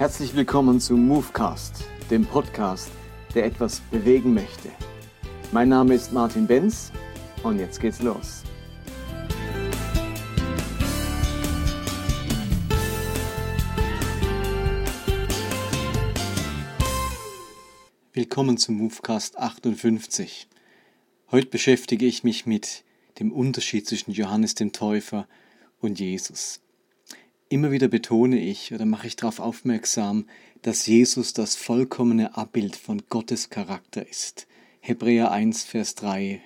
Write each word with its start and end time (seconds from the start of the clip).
Herzlich 0.00 0.34
willkommen 0.34 0.80
zu 0.80 0.96
Movecast, 0.96 1.84
dem 2.10 2.24
Podcast, 2.24 2.90
der 3.34 3.44
etwas 3.44 3.80
bewegen 3.90 4.32
möchte. 4.32 4.70
Mein 5.52 5.68
Name 5.68 5.92
ist 5.92 6.10
Martin 6.10 6.46
Benz 6.46 6.90
und 7.42 7.58
jetzt 7.58 7.78
geht's 7.78 8.00
los. 8.00 8.42
Willkommen 18.14 18.56
zum 18.56 18.76
Movecast 18.76 19.36
58. 19.38 20.48
Heute 21.30 21.48
beschäftige 21.48 22.06
ich 22.06 22.24
mich 22.24 22.46
mit 22.46 22.84
dem 23.18 23.32
Unterschied 23.32 23.86
zwischen 23.86 24.12
Johannes 24.12 24.54
dem 24.54 24.72
Täufer 24.72 25.28
und 25.82 26.00
Jesus. 26.00 26.62
Immer 27.52 27.72
wieder 27.72 27.88
betone 27.88 28.38
ich 28.38 28.72
oder 28.72 28.86
mache 28.86 29.08
ich 29.08 29.16
darauf 29.16 29.40
aufmerksam, 29.40 30.26
dass 30.62 30.86
Jesus 30.86 31.32
das 31.32 31.56
vollkommene 31.56 32.36
Abbild 32.36 32.76
von 32.76 33.02
Gottes 33.08 33.50
Charakter 33.50 34.08
ist. 34.08 34.46
Hebräer 34.78 35.32
1, 35.32 35.64
Vers 35.64 35.96
3. 35.96 36.40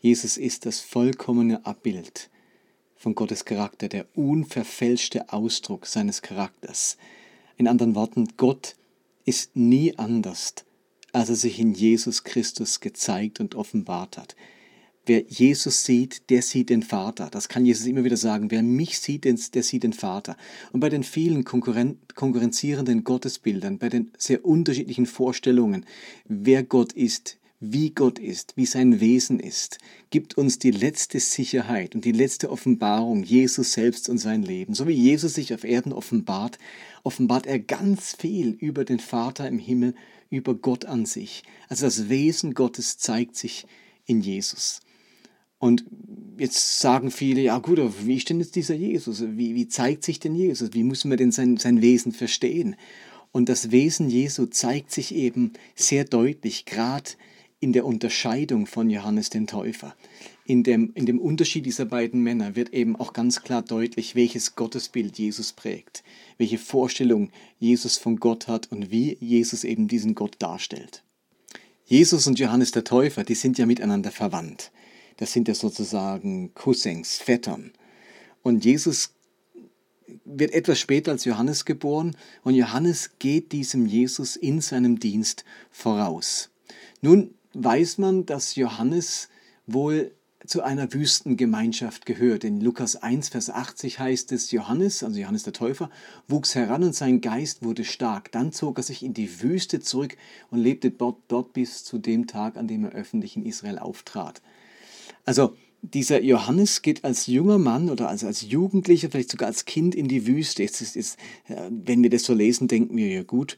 Jesus 0.00 0.38
ist 0.38 0.64
das 0.64 0.80
vollkommene 0.80 1.66
Abbild 1.66 2.30
von 2.96 3.14
Gottes 3.14 3.44
Charakter, 3.44 3.88
der 3.88 4.06
unverfälschte 4.14 5.30
Ausdruck 5.34 5.84
seines 5.84 6.22
Charakters. 6.22 6.96
In 7.58 7.68
anderen 7.68 7.94
Worten, 7.94 8.28
Gott 8.38 8.76
ist 9.26 9.54
nie 9.54 9.98
anders, 9.98 10.54
als 11.12 11.28
er 11.28 11.36
sich 11.36 11.58
in 11.58 11.74
Jesus 11.74 12.24
Christus 12.24 12.80
gezeigt 12.80 13.38
und 13.38 13.54
offenbart 13.54 14.16
hat. 14.16 14.34
Wer 15.04 15.24
Jesus 15.26 15.84
sieht, 15.84 16.30
der 16.30 16.42
sieht 16.42 16.70
den 16.70 16.84
Vater. 16.84 17.28
Das 17.28 17.48
kann 17.48 17.66
Jesus 17.66 17.86
immer 17.86 18.04
wieder 18.04 18.16
sagen. 18.16 18.52
Wer 18.52 18.62
mich 18.62 19.00
sieht, 19.00 19.24
der 19.24 19.62
sieht 19.62 19.82
den 19.82 19.92
Vater. 19.92 20.36
Und 20.72 20.78
bei 20.78 20.88
den 20.88 21.02
vielen 21.02 21.44
konkurren 21.44 21.98
konkurrenzierenden 22.14 23.02
Gottesbildern, 23.02 23.78
bei 23.78 23.88
den 23.88 24.12
sehr 24.16 24.44
unterschiedlichen 24.44 25.06
Vorstellungen, 25.06 25.86
wer 26.28 26.62
Gott 26.62 26.92
ist, 26.92 27.38
wie 27.58 27.90
Gott 27.90 28.18
ist, 28.18 28.56
wie 28.56 28.66
sein 28.66 29.00
Wesen 29.00 29.40
ist, 29.40 29.78
gibt 30.10 30.36
uns 30.36 30.58
die 30.58 30.72
letzte 30.72 31.20
Sicherheit 31.20 31.94
und 31.94 32.04
die 32.04 32.12
letzte 32.12 32.50
Offenbarung 32.50 33.22
Jesus 33.22 33.72
selbst 33.72 34.08
und 34.08 34.18
sein 34.18 34.42
Leben. 34.42 34.74
So 34.74 34.86
wie 34.86 34.92
Jesus 34.92 35.34
sich 35.34 35.54
auf 35.54 35.64
Erden 35.64 35.92
offenbart, 35.92 36.58
offenbart 37.02 37.46
er 37.46 37.58
ganz 37.58 38.16
viel 38.16 38.50
über 38.50 38.84
den 38.84 38.98
Vater 38.98 39.48
im 39.48 39.58
Himmel, 39.58 39.94
über 40.28 40.54
Gott 40.54 40.84
an 40.84 41.06
sich. 41.06 41.42
Also 41.68 41.86
das 41.86 42.08
Wesen 42.08 42.54
Gottes 42.54 42.98
zeigt 42.98 43.36
sich 43.36 43.66
in 44.06 44.20
Jesus. 44.20 44.80
Und 45.62 45.84
jetzt 46.38 46.80
sagen 46.80 47.12
viele, 47.12 47.40
ja 47.40 47.56
gut, 47.58 47.78
aber 47.78 47.92
wie 48.04 48.16
ist 48.16 48.28
denn 48.28 48.40
jetzt 48.40 48.56
dieser 48.56 48.74
Jesus? 48.74 49.22
Wie, 49.22 49.54
wie 49.54 49.68
zeigt 49.68 50.02
sich 50.02 50.18
denn 50.18 50.34
Jesus? 50.34 50.70
Wie 50.72 50.82
muss 50.82 51.04
man 51.04 51.16
denn 51.16 51.30
sein, 51.30 51.56
sein 51.56 51.80
Wesen 51.80 52.10
verstehen? 52.10 52.74
Und 53.30 53.48
das 53.48 53.70
Wesen 53.70 54.10
Jesu 54.10 54.46
zeigt 54.46 54.90
sich 54.90 55.14
eben 55.14 55.52
sehr 55.76 56.04
deutlich, 56.04 56.64
gerade 56.64 57.10
in 57.60 57.72
der 57.72 57.86
Unterscheidung 57.86 58.66
von 58.66 58.90
Johannes 58.90 59.30
dem 59.30 59.46
Täufer. 59.46 59.94
In 60.46 60.64
dem, 60.64 60.90
in 60.96 61.06
dem 61.06 61.20
Unterschied 61.20 61.64
dieser 61.64 61.84
beiden 61.84 62.24
Männer 62.24 62.56
wird 62.56 62.74
eben 62.74 62.96
auch 62.96 63.12
ganz 63.12 63.42
klar 63.42 63.62
deutlich, 63.62 64.16
welches 64.16 64.56
Gottesbild 64.56 65.16
Jesus 65.16 65.52
prägt, 65.52 66.02
welche 66.38 66.58
Vorstellung 66.58 67.30
Jesus 67.60 67.98
von 67.98 68.16
Gott 68.16 68.48
hat 68.48 68.72
und 68.72 68.90
wie 68.90 69.16
Jesus 69.20 69.62
eben 69.62 69.86
diesen 69.86 70.16
Gott 70.16 70.34
darstellt. 70.40 71.04
Jesus 71.84 72.26
und 72.26 72.40
Johannes 72.40 72.72
der 72.72 72.82
Täufer, 72.82 73.22
die 73.22 73.36
sind 73.36 73.58
ja 73.58 73.66
miteinander 73.66 74.10
verwandt 74.10 74.72
das 75.16 75.32
sind 75.32 75.48
ja 75.48 75.54
sozusagen 75.54 76.54
Cousins, 76.54 77.18
Vettern. 77.18 77.72
Und 78.42 78.64
Jesus 78.64 79.14
wird 80.24 80.52
etwas 80.52 80.78
später 80.78 81.12
als 81.12 81.24
Johannes 81.24 81.64
geboren 81.64 82.16
und 82.42 82.54
Johannes 82.54 83.12
geht 83.18 83.52
diesem 83.52 83.86
Jesus 83.86 84.36
in 84.36 84.60
seinem 84.60 84.98
Dienst 84.98 85.44
voraus. 85.70 86.50
Nun 87.00 87.34
weiß 87.54 87.98
man, 87.98 88.26
dass 88.26 88.56
Johannes 88.56 89.28
wohl 89.66 90.12
zu 90.46 90.62
einer 90.62 90.92
Wüstengemeinschaft 90.92 92.04
gehört. 92.06 92.44
In 92.44 92.60
Lukas 92.60 92.96
1, 92.96 93.28
Vers 93.28 93.50
80 93.50 93.98
heißt 93.98 94.32
es, 94.32 94.50
Johannes, 94.50 95.02
also 95.02 95.18
Johannes 95.18 95.44
der 95.44 95.52
Täufer, 95.52 95.90
wuchs 96.26 96.54
heran 96.54 96.82
und 96.82 96.94
sein 96.94 97.20
Geist 97.20 97.62
wurde 97.62 97.84
stark. 97.84 98.32
Dann 98.32 98.52
zog 98.52 98.78
er 98.78 98.82
sich 98.82 99.02
in 99.02 99.14
die 99.14 99.42
Wüste 99.42 99.80
zurück 99.80 100.16
und 100.50 100.58
lebte 100.58 100.90
dort, 100.90 101.18
dort 101.28 101.52
bis 101.52 101.84
zu 101.84 101.98
dem 101.98 102.26
Tag, 102.26 102.56
an 102.56 102.66
dem 102.66 102.84
er 102.84 102.92
öffentlich 102.92 103.36
in 103.36 103.46
Israel 103.46 103.78
auftrat. 103.78 104.42
Also 105.24 105.54
dieser 105.82 106.22
Johannes 106.22 106.82
geht 106.82 107.04
als 107.04 107.26
junger 107.26 107.58
Mann 107.58 107.90
oder 107.90 108.08
als, 108.08 108.22
als 108.22 108.42
Jugendlicher, 108.42 109.10
vielleicht 109.10 109.32
sogar 109.32 109.48
als 109.48 109.64
Kind 109.64 109.96
in 109.96 110.06
die 110.06 110.28
Wüste. 110.28 110.62
Jetzt 110.62 110.80
ist, 110.80 110.94
ist, 110.94 111.18
äh, 111.48 111.56
wenn 111.70 112.04
wir 112.04 112.10
das 112.10 112.22
so 112.22 112.34
lesen, 112.34 112.68
denken 112.68 112.96
wir, 112.96 113.08
ja 113.08 113.24
gut, 113.24 113.56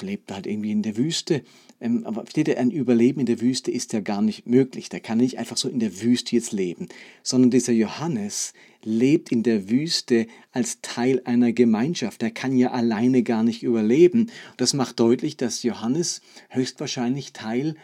lebt 0.00 0.30
halt 0.30 0.46
irgendwie 0.46 0.70
in 0.70 0.82
der 0.82 0.96
Wüste. 0.96 1.42
Ähm, 1.80 2.06
aber 2.06 2.24
steht 2.28 2.46
er, 2.46 2.60
ein 2.60 2.70
Überleben 2.70 3.18
in 3.18 3.26
der 3.26 3.40
Wüste 3.40 3.72
ist 3.72 3.92
ja 3.92 4.00
gar 4.00 4.22
nicht 4.22 4.46
möglich. 4.46 4.88
Der 4.88 5.00
kann 5.00 5.18
nicht 5.18 5.38
einfach 5.38 5.56
so 5.56 5.68
in 5.68 5.80
der 5.80 6.00
Wüste 6.00 6.36
jetzt 6.36 6.52
leben, 6.52 6.88
sondern 7.24 7.50
dieser 7.50 7.72
Johannes 7.72 8.52
lebt 8.84 9.32
in 9.32 9.42
der 9.42 9.68
Wüste 9.68 10.28
als 10.52 10.80
Teil 10.80 11.22
einer 11.24 11.52
Gemeinschaft. 11.52 12.22
Er 12.22 12.30
kann 12.30 12.56
ja 12.56 12.70
alleine 12.70 13.24
gar 13.24 13.42
nicht 13.42 13.64
überleben. 13.64 14.30
Das 14.56 14.74
macht 14.74 15.00
deutlich, 15.00 15.36
dass 15.36 15.64
Johannes 15.64 16.20
höchstwahrscheinlich 16.50 17.32
Teil 17.32 17.70
einer 17.70 17.78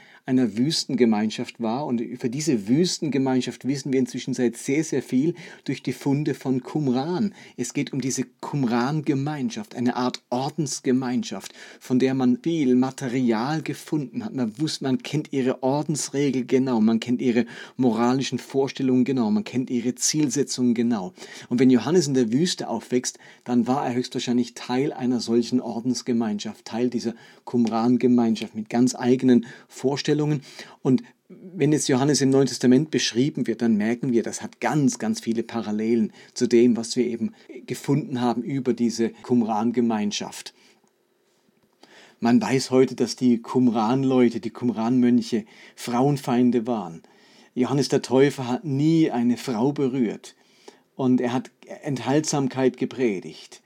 Wüstengemeinschaft 0.57 1.61
war. 1.61 1.87
Und 1.87 2.03
für 2.19 2.31
diese 2.31 2.69
Wüstengemeinschaft 2.69 3.67
wissen 3.67 3.93
wir 3.93 4.01
inzwischen 4.01 4.35
seit 4.35 4.57
sehr, 4.57 4.85
sehr 4.85 5.03
viel 5.03 5.35
durch 5.65 5.83
die 5.83 5.93
Funde 5.93 6.35
von 6.35 6.63
Qumran. 6.63 7.35
Es 7.57 7.73
geht 7.73 7.93
um 7.93 8.01
diese 8.01 8.25
Qumran-Gemeinschaft, 8.41 9.75
eine 9.75 9.97
Art 9.97 10.23
Ordensgemeinschaft, 10.31 11.53
von 11.79 11.99
der 11.99 12.15
man 12.15 12.39
viel 12.43 12.75
Material 12.75 13.63
gefunden 13.63 14.25
hat. 14.25 14.35
Man 14.35 14.59
wusste, 14.59 14.85
man 14.85 15.03
kennt 15.03 15.33
ihre 15.33 15.63
Ordensregel 15.63 16.45
genau, 16.45 16.81
man 16.81 17.01
kennt 17.01 17.21
ihre 17.23 17.47
moralischen 17.77 18.39
Vorstellungen 18.39 19.05
genau, 19.05 19.31
man 19.31 19.45
kennt 19.45 19.71
ihre 19.71 19.95
Zielsetzungen 19.95 20.75
genau. 20.75 21.13
Und 21.49 21.59
wenn 21.59 21.71
Johannes 21.71 22.07
in 22.07 22.15
der 22.15 22.33
Wüste 22.33 22.69
aufwächst, 22.69 23.19
dann 23.45 23.67
war 23.67 23.87
er 23.87 23.95
höchstwahrscheinlich 23.95 24.55
Teil 24.55 24.93
einer 24.93 25.21
solchen 25.21 25.61
Ordensgemeinschaft, 25.61 26.65
Teil 26.65 26.91
dieser 26.91 27.15
Qumran-Gemeinschaft 27.45 28.55
mit 28.55 28.69
ganz 28.69 28.95
eigenen 28.95 29.47
Vorstellungen 29.69 30.10
Vorstellungen. 30.11 30.43
Und 30.83 31.03
wenn 31.29 31.73
jetzt 31.73 31.89
Johannes 31.89 32.21
im 32.21 32.31
Neuen 32.31 32.49
Testament 32.49 32.91
beschrieben 32.91 33.47
wird, 33.47 33.63
dann 33.63 33.77
merken 33.77 34.13
wir, 34.13 34.23
das 34.23 34.43
hat 34.43 34.61
ganz, 34.61 34.99
ganz 34.99 35.21
viele 35.21 35.43
Parallelen 35.43 36.13
zu 36.35 36.49
dem, 36.49 36.77
was 36.77 36.97
wir 36.97 37.07
eben 37.07 37.33
gefunden 37.67 38.21
haben 38.21 38.43
über 38.43 38.73
diese 38.73 39.11
Qumran-Gemeinschaft. 39.11 40.55
Man 42.19 42.43
weiß 42.43 42.71
heute, 42.71 42.97
dass 42.97 43.17
die 43.17 43.41
Qumran-Leute, 43.41 44.41
die 44.41 44.51
Qumran-Mönche 44.51 45.45
Frauenfeinde 45.77 46.67
waren. 46.67 47.03
Johannes 47.55 47.89
der 47.89 48.03
Täufer 48.03 48.49
hat 48.49 48.65
nie 48.65 49.11
eine 49.11 49.37
Frau 49.37 49.73
berührt 49.73 50.35
und 50.97 51.21
er 51.21 51.33
hat 51.33 51.51
Enthaltsamkeit 51.83 52.77
gepredigt 52.77 53.63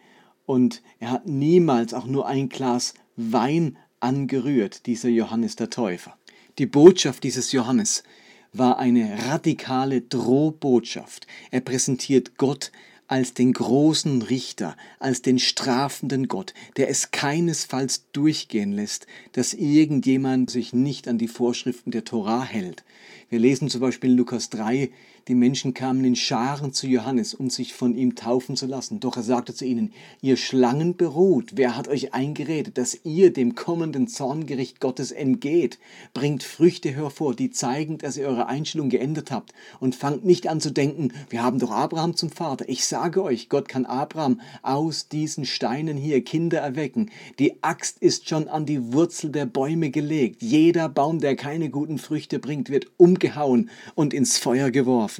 und 0.46 0.82
er 1.00 1.10
hat 1.10 1.26
niemals 1.26 1.94
auch 1.94 2.06
nur 2.06 2.26
ein 2.26 2.48
Glas 2.48 2.94
Wein 3.16 3.76
angerührt, 4.04 4.86
dieser 4.86 5.08
Johannes 5.08 5.56
der 5.56 5.70
Täufer. 5.70 6.16
Die 6.58 6.66
Botschaft 6.66 7.24
dieses 7.24 7.50
Johannes 7.50 8.04
war 8.52 8.78
eine 8.78 9.26
radikale 9.26 10.02
Drohbotschaft. 10.02 11.26
Er 11.50 11.60
präsentiert 11.60 12.38
Gott 12.38 12.70
als 13.08 13.34
den 13.34 13.52
großen 13.52 14.22
Richter, 14.22 14.76
als 15.00 15.20
den 15.20 15.40
strafenden 15.40 16.28
Gott, 16.28 16.54
der 16.76 16.88
es 16.88 17.10
keinesfalls 17.10 18.04
durchgehen 18.12 18.70
lässt, 18.70 19.08
dass 19.32 19.52
irgendjemand 19.52 20.48
sich 20.48 20.72
nicht 20.72 21.08
an 21.08 21.18
die 21.18 21.26
Vorschriften 21.26 21.90
der 21.90 22.04
Torah 22.04 22.44
hält. 22.44 22.84
Wir 23.30 23.40
lesen 23.40 23.68
zum 23.68 23.80
Beispiel 23.80 24.10
in 24.10 24.16
Lukas 24.16 24.48
3, 24.50 24.90
die 25.26 25.34
Menschen 25.34 25.72
kamen 25.72 26.04
in 26.04 26.16
Scharen 26.16 26.72
zu 26.74 26.86
Johannes, 26.86 27.32
um 27.32 27.48
sich 27.48 27.72
von 27.72 27.94
ihm 27.94 28.14
taufen 28.14 28.56
zu 28.56 28.66
lassen. 28.66 29.00
Doch 29.00 29.16
er 29.16 29.22
sagte 29.22 29.54
zu 29.54 29.64
ihnen, 29.64 29.92
ihr 30.20 30.36
Schlangen 30.36 30.96
beruht, 30.96 31.52
wer 31.54 31.76
hat 31.76 31.88
euch 31.88 32.12
eingeredet, 32.12 32.76
dass 32.76 33.00
ihr 33.04 33.32
dem 33.32 33.54
kommenden 33.54 34.06
Zorngericht 34.06 34.80
Gottes 34.80 35.12
entgeht? 35.12 35.78
Bringt 36.12 36.42
Früchte 36.42 36.90
hervor, 36.90 37.34
die 37.34 37.50
zeigen, 37.50 37.96
dass 37.96 38.18
ihr 38.18 38.28
eure 38.28 38.46
Einstellung 38.46 38.90
geändert 38.90 39.30
habt 39.30 39.54
und 39.80 39.94
fangt 39.94 40.26
nicht 40.26 40.46
an 40.46 40.60
zu 40.60 40.70
denken, 40.70 41.12
wir 41.30 41.42
haben 41.42 41.58
doch 41.58 41.70
Abraham 41.70 42.16
zum 42.16 42.30
Vater. 42.30 42.68
Ich 42.68 42.84
sage 42.84 43.22
euch, 43.22 43.48
Gott 43.48 43.68
kann 43.68 43.86
Abraham 43.86 44.42
aus 44.62 45.08
diesen 45.08 45.46
Steinen 45.46 45.96
hier 45.96 46.22
Kinder 46.22 46.58
erwecken. 46.58 47.10
Die 47.38 47.62
Axt 47.62 47.98
ist 48.00 48.28
schon 48.28 48.48
an 48.48 48.66
die 48.66 48.92
Wurzel 48.92 49.30
der 49.30 49.46
Bäume 49.46 49.90
gelegt. 49.90 50.42
Jeder 50.42 50.90
Baum, 50.90 51.18
der 51.20 51.34
keine 51.34 51.70
guten 51.70 51.96
Früchte 51.96 52.38
bringt, 52.38 52.68
wird 52.68 52.88
umgehauen 52.98 53.70
und 53.94 54.12
ins 54.12 54.36
Feuer 54.36 54.70
geworfen. 54.70 55.13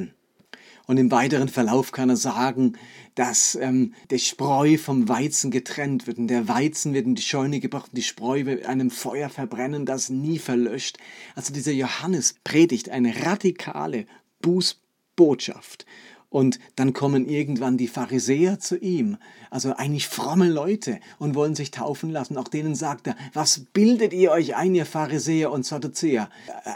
Und 0.86 0.98
im 0.98 1.10
weiteren 1.10 1.48
Verlauf 1.48 1.92
kann 1.92 2.10
er 2.10 2.16
sagen, 2.16 2.74
dass 3.14 3.54
ähm, 3.54 3.94
der 4.10 4.18
Spreu 4.18 4.76
vom 4.76 5.08
Weizen 5.08 5.50
getrennt 5.50 6.06
wird 6.06 6.18
und 6.18 6.28
der 6.28 6.46
Weizen 6.48 6.92
wird 6.92 7.06
in 7.06 7.14
die 7.14 7.22
Scheune 7.22 7.60
gebracht 7.60 7.90
und 7.90 7.96
die 7.96 8.02
Spreu 8.02 8.44
wird 8.44 8.66
einem 8.66 8.90
Feuer 8.90 9.30
verbrennen, 9.30 9.86
das 9.86 10.10
nie 10.10 10.38
verlöscht. 10.38 10.98
Also 11.34 11.54
dieser 11.54 11.72
Johannes 11.72 12.34
predigt 12.44 12.90
eine 12.90 13.24
radikale 13.24 14.06
Bußbotschaft. 14.42 15.86
Und 16.34 16.58
dann 16.74 16.94
kommen 16.94 17.28
irgendwann 17.28 17.76
die 17.76 17.86
Pharisäer 17.86 18.58
zu 18.58 18.76
ihm, 18.76 19.18
also 19.52 19.76
eigentlich 19.76 20.08
fromme 20.08 20.48
Leute, 20.48 20.98
und 21.20 21.36
wollen 21.36 21.54
sich 21.54 21.70
taufen 21.70 22.10
lassen. 22.10 22.36
Auch 22.38 22.48
denen 22.48 22.74
sagt 22.74 23.06
er, 23.06 23.14
was 23.34 23.60
bildet 23.72 24.12
ihr 24.12 24.32
euch 24.32 24.56
ein, 24.56 24.74
ihr 24.74 24.84
Pharisäer 24.84 25.52
und 25.52 25.64
Sadduzäer? 25.64 26.28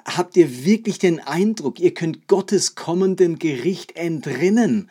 Habt 0.05 0.37
ihr 0.37 0.65
wirklich 0.65 1.01
den 1.01 1.19
Eindruck, 1.19 1.81
ihr 1.81 1.93
könnt 1.93 2.29
Gottes 2.29 2.77
kommenden 2.77 3.41
Gericht 3.41 3.97
entrinnen? 3.97 4.91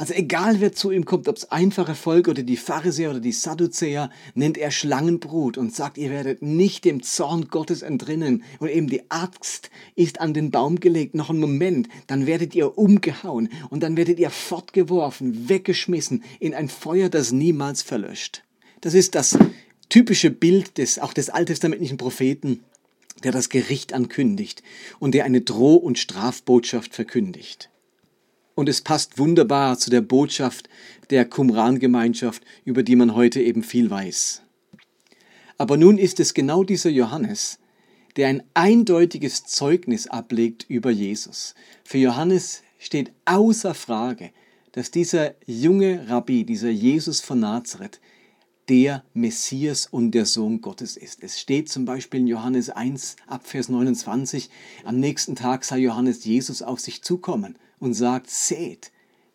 Also 0.00 0.14
egal 0.14 0.62
wer 0.62 0.72
zu 0.72 0.90
ihm 0.90 1.04
kommt, 1.04 1.28
ob 1.28 1.36
es 1.36 1.50
einfache 1.50 1.94
Volk 1.94 2.28
oder 2.28 2.42
die 2.42 2.56
Pharisäer 2.56 3.10
oder 3.10 3.20
die 3.20 3.32
Sadduzäer, 3.32 4.08
nennt 4.34 4.56
er 4.56 4.70
Schlangenbrut 4.70 5.58
und 5.58 5.76
sagt, 5.76 5.98
ihr 5.98 6.08
werdet 6.08 6.40
nicht 6.40 6.86
dem 6.86 7.02
Zorn 7.02 7.48
Gottes 7.48 7.82
entrinnen. 7.82 8.42
Und 8.60 8.70
eben 8.70 8.86
die 8.86 9.10
Axt 9.10 9.68
ist 9.96 10.18
an 10.18 10.32
den 10.32 10.50
Baum 10.50 10.80
gelegt, 10.80 11.14
noch 11.14 11.28
einen 11.28 11.38
Moment, 11.38 11.90
dann 12.06 12.24
werdet 12.26 12.54
ihr 12.54 12.78
umgehauen 12.78 13.50
und 13.68 13.82
dann 13.82 13.98
werdet 13.98 14.18
ihr 14.18 14.30
fortgeworfen, 14.30 15.50
weggeschmissen 15.50 16.24
in 16.38 16.54
ein 16.54 16.70
Feuer, 16.70 17.10
das 17.10 17.30
niemals 17.30 17.82
verlöscht. 17.82 18.42
Das 18.80 18.94
ist 18.94 19.14
das 19.14 19.38
typische 19.90 20.30
Bild 20.30 20.78
des, 20.78 20.98
auch 20.98 21.12
des 21.12 21.28
alttestamentlichen 21.28 21.98
Propheten, 21.98 22.60
der 23.22 23.32
das 23.32 23.50
Gericht 23.50 23.92
ankündigt 23.92 24.62
und 24.98 25.12
der 25.12 25.26
eine 25.26 25.42
Droh- 25.42 25.76
und 25.76 25.98
Strafbotschaft 25.98 26.94
verkündigt. 26.94 27.69
Und 28.54 28.68
es 28.68 28.80
passt 28.80 29.18
wunderbar 29.18 29.78
zu 29.78 29.90
der 29.90 30.00
Botschaft 30.00 30.68
der 31.10 31.24
Qumran-Gemeinschaft, 31.24 32.42
über 32.64 32.82
die 32.82 32.96
man 32.96 33.14
heute 33.14 33.40
eben 33.40 33.62
viel 33.62 33.90
weiß. 33.90 34.42
Aber 35.58 35.76
nun 35.76 35.98
ist 35.98 36.20
es 36.20 36.34
genau 36.34 36.64
dieser 36.64 36.90
Johannes, 36.90 37.58
der 38.16 38.28
ein 38.28 38.42
eindeutiges 38.54 39.44
Zeugnis 39.44 40.06
ablegt 40.06 40.64
über 40.68 40.90
Jesus. 40.90 41.54
Für 41.84 41.98
Johannes 41.98 42.62
steht 42.78 43.12
außer 43.24 43.74
Frage, 43.74 44.30
dass 44.72 44.90
dieser 44.90 45.34
junge 45.46 46.08
Rabbi, 46.08 46.44
dieser 46.44 46.70
Jesus 46.70 47.20
von 47.20 47.40
Nazareth, 47.40 48.00
der 48.68 49.04
Messias 49.14 49.86
und 49.86 50.12
der 50.12 50.26
Sohn 50.26 50.60
Gottes 50.60 50.96
ist. 50.96 51.22
Es 51.24 51.40
steht 51.40 51.68
zum 51.68 51.84
Beispiel 51.84 52.20
in 52.20 52.28
Johannes 52.28 52.70
1 52.70 53.16
ab 53.26 53.44
Vers 53.44 53.68
29, 53.68 54.48
am 54.84 55.00
nächsten 55.00 55.34
Tag 55.34 55.64
sah 55.64 55.76
Johannes 55.76 56.24
Jesus 56.24 56.62
auf 56.62 56.78
sich 56.78 57.02
zukommen 57.02 57.56
und 57.80 57.94
sagt, 57.94 58.30
seht, 58.30 58.92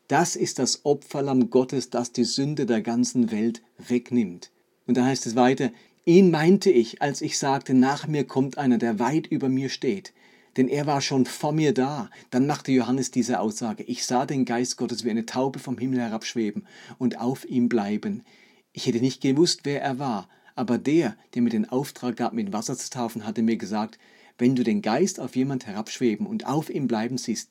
das 0.07 0.35
ist 0.35 0.59
das 0.59 0.85
Opferlamm 0.85 1.49
Gottes, 1.49 1.89
das 1.89 2.11
die 2.11 2.23
Sünde 2.23 2.65
der 2.65 2.81
ganzen 2.81 3.31
Welt 3.31 3.63
wegnimmt. 3.77 4.51
Und 4.85 4.97
da 4.97 5.05
heißt 5.05 5.25
es 5.25 5.35
weiter, 5.35 5.71
ihn 6.05 6.29
meinte 6.29 6.69
ich, 6.69 7.01
als 7.01 7.21
ich 7.21 7.39
sagte, 7.39 7.73
nach 7.73 8.07
mir 8.07 8.25
kommt 8.25 8.57
einer, 8.57 8.77
der 8.77 8.99
weit 8.99 9.25
über 9.27 9.49
mir 9.49 9.69
steht. 9.69 10.13
Denn 10.57 10.67
er 10.67 10.85
war 10.85 11.01
schon 11.01 11.25
vor 11.25 11.51
mir 11.51 11.73
da. 11.73 12.09
Dann 12.29 12.47
machte 12.47 12.71
Johannes 12.71 13.11
diese 13.11 13.39
Aussage, 13.39 13.83
ich 13.83 14.05
sah 14.05 14.25
den 14.25 14.45
Geist 14.45 14.77
Gottes 14.77 15.03
wie 15.03 15.09
eine 15.09 15.25
Taube 15.25 15.59
vom 15.59 15.77
Himmel 15.77 15.99
herabschweben 15.99 16.67
und 16.97 17.19
auf 17.19 17.43
ihm 17.45 17.67
bleiben. 17.67 18.23
Ich 18.71 18.85
hätte 18.85 18.99
nicht 18.99 19.21
gewusst, 19.21 19.61
wer 19.63 19.81
er 19.81 19.99
war, 19.99 20.29
aber 20.55 20.77
der, 20.77 21.17
der 21.33 21.41
mir 21.41 21.49
den 21.49 21.67
Auftrag 21.67 22.15
gab, 22.15 22.33
mit 22.33 22.53
Wasser 22.53 22.77
zu 22.77 22.89
taufen, 22.89 23.25
hatte 23.25 23.41
mir 23.41 23.57
gesagt, 23.57 23.97
wenn 24.37 24.55
du 24.55 24.63
den 24.63 24.81
Geist 24.81 25.19
auf 25.19 25.35
jemand 25.35 25.65
herabschweben 25.65 26.27
und 26.27 26.45
auf 26.45 26.69
ihm 26.69 26.87
bleiben 26.87 27.17
siehst, 27.17 27.49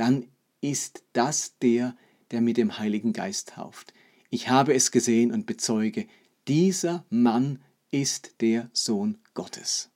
dann 0.00 0.24
ist 0.62 1.02
das 1.12 1.58
der, 1.58 1.94
der 2.30 2.40
mit 2.40 2.56
dem 2.56 2.78
Heiligen 2.78 3.12
Geist 3.12 3.50
tauft. 3.50 3.92
Ich 4.30 4.48
habe 4.48 4.72
es 4.72 4.92
gesehen 4.92 5.30
und 5.30 5.44
bezeuge, 5.44 6.06
dieser 6.48 7.04
Mann 7.10 7.58
ist 7.90 8.36
der 8.40 8.70
Sohn 8.72 9.18
Gottes. 9.34 9.90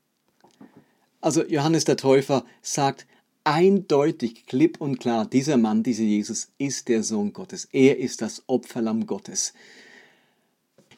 Also 1.23 1.43
Johannes 1.47 1.87
der 1.87 1.97
Täufer 1.97 2.45
sagt 2.61 3.07
eindeutig, 3.45 4.45
klipp 4.45 4.79
und 4.79 5.01
klar, 5.01 5.25
dieser 5.25 5.57
Mann, 5.57 5.83
dieser 5.83 6.05
Jesus 6.05 6.49
ist 6.59 6.89
der 6.89 7.03
Sohn 7.03 7.33
Gottes. 7.33 7.67
Er 7.73 7.99
ist 7.99 8.21
das 8.21 8.43
Opferlamm 8.47 9.07
Gottes. 9.07 9.55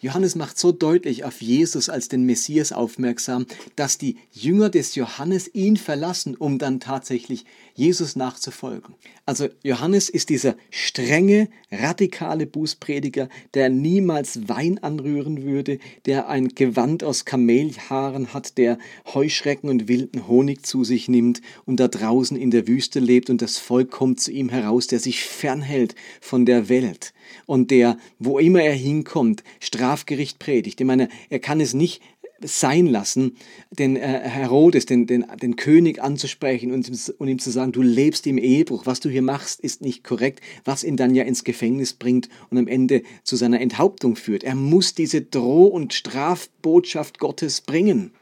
Johannes 0.00 0.34
macht 0.34 0.58
so 0.58 0.72
deutlich 0.72 1.24
auf 1.24 1.40
Jesus 1.40 1.88
als 1.88 2.08
den 2.08 2.24
Messias 2.24 2.72
aufmerksam, 2.72 3.46
dass 3.76 3.98
die 3.98 4.18
Jünger 4.32 4.68
des 4.68 4.94
Johannes 4.94 5.52
ihn 5.54 5.76
verlassen, 5.76 6.36
um 6.36 6.58
dann 6.58 6.80
tatsächlich 6.80 7.44
Jesus 7.76 8.16
nachzufolgen. 8.16 8.94
Also 9.26 9.48
Johannes 9.62 10.08
ist 10.08 10.30
dieser 10.30 10.56
strenge, 10.70 11.48
radikale 11.70 12.46
Bußprediger, 12.46 13.28
der 13.54 13.68
niemals 13.68 14.48
Wein 14.48 14.78
anrühren 14.82 15.44
würde, 15.44 15.78
der 16.06 16.28
ein 16.28 16.48
Gewand 16.48 17.04
aus 17.04 17.24
Kamelhaaren 17.24 18.32
hat, 18.32 18.56
der 18.56 18.78
Heuschrecken 19.12 19.68
und 19.68 19.88
wilden 19.88 20.26
Honig 20.26 20.64
zu 20.64 20.84
sich 20.84 21.08
nimmt 21.08 21.42
und 21.66 21.78
da 21.78 21.88
draußen 21.88 22.36
in 22.36 22.50
der 22.50 22.66
Wüste 22.66 22.98
lebt 22.98 23.30
und 23.30 23.42
das 23.42 23.58
Volk 23.58 23.90
kommt 23.90 24.20
zu 24.20 24.32
ihm 24.32 24.48
heraus, 24.48 24.86
der 24.86 24.98
sich 24.98 25.24
fernhält 25.24 25.94
von 26.20 26.46
der 26.46 26.68
Welt 26.68 27.12
und 27.44 27.70
der, 27.70 27.98
wo 28.18 28.38
immer 28.38 28.62
er 28.62 28.74
hinkommt, 28.74 29.44
Strafgericht 29.60 30.38
predigt. 30.38 30.80
Ich 30.80 30.86
meine, 30.86 31.08
er 31.28 31.40
kann 31.40 31.60
es 31.60 31.74
nicht 31.74 32.00
sein 32.42 32.86
lassen, 32.86 33.36
den 33.70 33.96
äh, 33.96 34.00
Herodes, 34.00 34.86
den, 34.86 35.06
den, 35.06 35.24
den 35.40 35.56
König 35.56 36.02
anzusprechen 36.02 36.72
und, 36.72 36.90
und 37.18 37.28
ihm 37.28 37.38
zu 37.38 37.50
sagen, 37.50 37.72
du 37.72 37.82
lebst 37.82 38.26
im 38.26 38.38
Ehebruch, 38.38 38.86
was 38.86 39.00
du 39.00 39.08
hier 39.08 39.22
machst, 39.22 39.60
ist 39.60 39.80
nicht 39.80 40.04
korrekt, 40.04 40.40
was 40.64 40.84
ihn 40.84 40.96
dann 40.96 41.14
ja 41.14 41.24
ins 41.24 41.44
Gefängnis 41.44 41.94
bringt 41.94 42.28
und 42.50 42.58
am 42.58 42.68
Ende 42.68 43.02
zu 43.24 43.36
seiner 43.36 43.60
Enthauptung 43.60 44.16
führt. 44.16 44.44
Er 44.44 44.54
muss 44.54 44.94
diese 44.94 45.22
Droh- 45.22 45.66
und 45.66 45.94
Strafbotschaft 45.94 47.18
Gottes 47.18 47.60
bringen. 47.60 48.12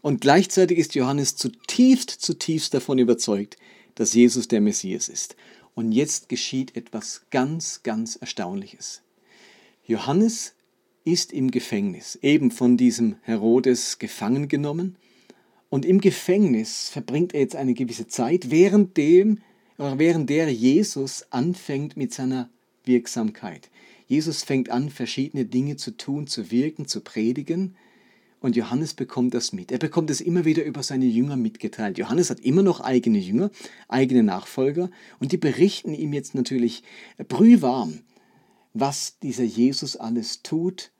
Und 0.00 0.20
gleichzeitig 0.20 0.78
ist 0.78 0.94
Johannes 0.94 1.36
zutiefst, 1.36 2.10
zutiefst 2.10 2.72
davon 2.74 2.98
überzeugt, 2.98 3.56
dass 3.94 4.14
Jesus 4.14 4.48
der 4.48 4.60
Messias 4.60 5.08
ist. 5.08 5.36
Und 5.74 5.92
jetzt 5.92 6.28
geschieht 6.28 6.76
etwas 6.76 7.22
ganz, 7.30 7.82
ganz 7.82 8.16
Erstaunliches. 8.16 9.02
Johannes 9.84 10.54
ist 11.12 11.32
im 11.32 11.50
Gefängnis, 11.50 12.18
eben 12.20 12.50
von 12.50 12.76
diesem 12.76 13.16
Herodes 13.22 13.98
gefangen 13.98 14.46
genommen. 14.46 14.96
Und 15.70 15.86
im 15.86 16.00
Gefängnis 16.00 16.90
verbringt 16.90 17.32
er 17.32 17.40
jetzt 17.40 17.56
eine 17.56 17.72
gewisse 17.72 18.08
Zeit, 18.08 18.50
während, 18.50 18.96
dem, 18.98 19.38
während 19.78 20.28
der 20.28 20.52
Jesus 20.52 21.26
anfängt 21.30 21.96
mit 21.96 22.12
seiner 22.12 22.50
Wirksamkeit. 22.84 23.70
Jesus 24.06 24.42
fängt 24.42 24.70
an, 24.70 24.90
verschiedene 24.90 25.46
Dinge 25.46 25.76
zu 25.76 25.96
tun, 25.96 26.26
zu 26.26 26.50
wirken, 26.50 26.86
zu 26.86 27.00
predigen. 27.00 27.76
Und 28.40 28.54
Johannes 28.54 28.94
bekommt 28.94 29.32
das 29.34 29.52
mit. 29.52 29.72
Er 29.72 29.78
bekommt 29.78 30.10
es 30.10 30.20
immer 30.20 30.44
wieder 30.44 30.64
über 30.64 30.82
seine 30.82 31.06
Jünger 31.06 31.36
mitgeteilt. 31.36 31.98
Johannes 31.98 32.30
hat 32.30 32.40
immer 32.40 32.62
noch 32.62 32.80
eigene 32.80 33.18
Jünger, 33.18 33.50
eigene 33.88 34.22
Nachfolger 34.22 34.90
und 35.20 35.32
die 35.32 35.38
berichten 35.38 35.94
ihm 35.94 36.12
jetzt 36.12 36.34
natürlich 36.34 36.82
brühwarm, 37.28 38.00
was 38.74 39.18
dieser 39.18 39.44
Jesus 39.44 39.96
alles 39.96 40.42
tut, 40.42 40.92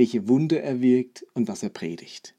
welche 0.00 0.28
Wunder 0.28 0.62
er 0.62 0.80
wirkt 0.80 1.26
und 1.34 1.46
was 1.46 1.62
er 1.62 1.68
predigt. 1.68 2.34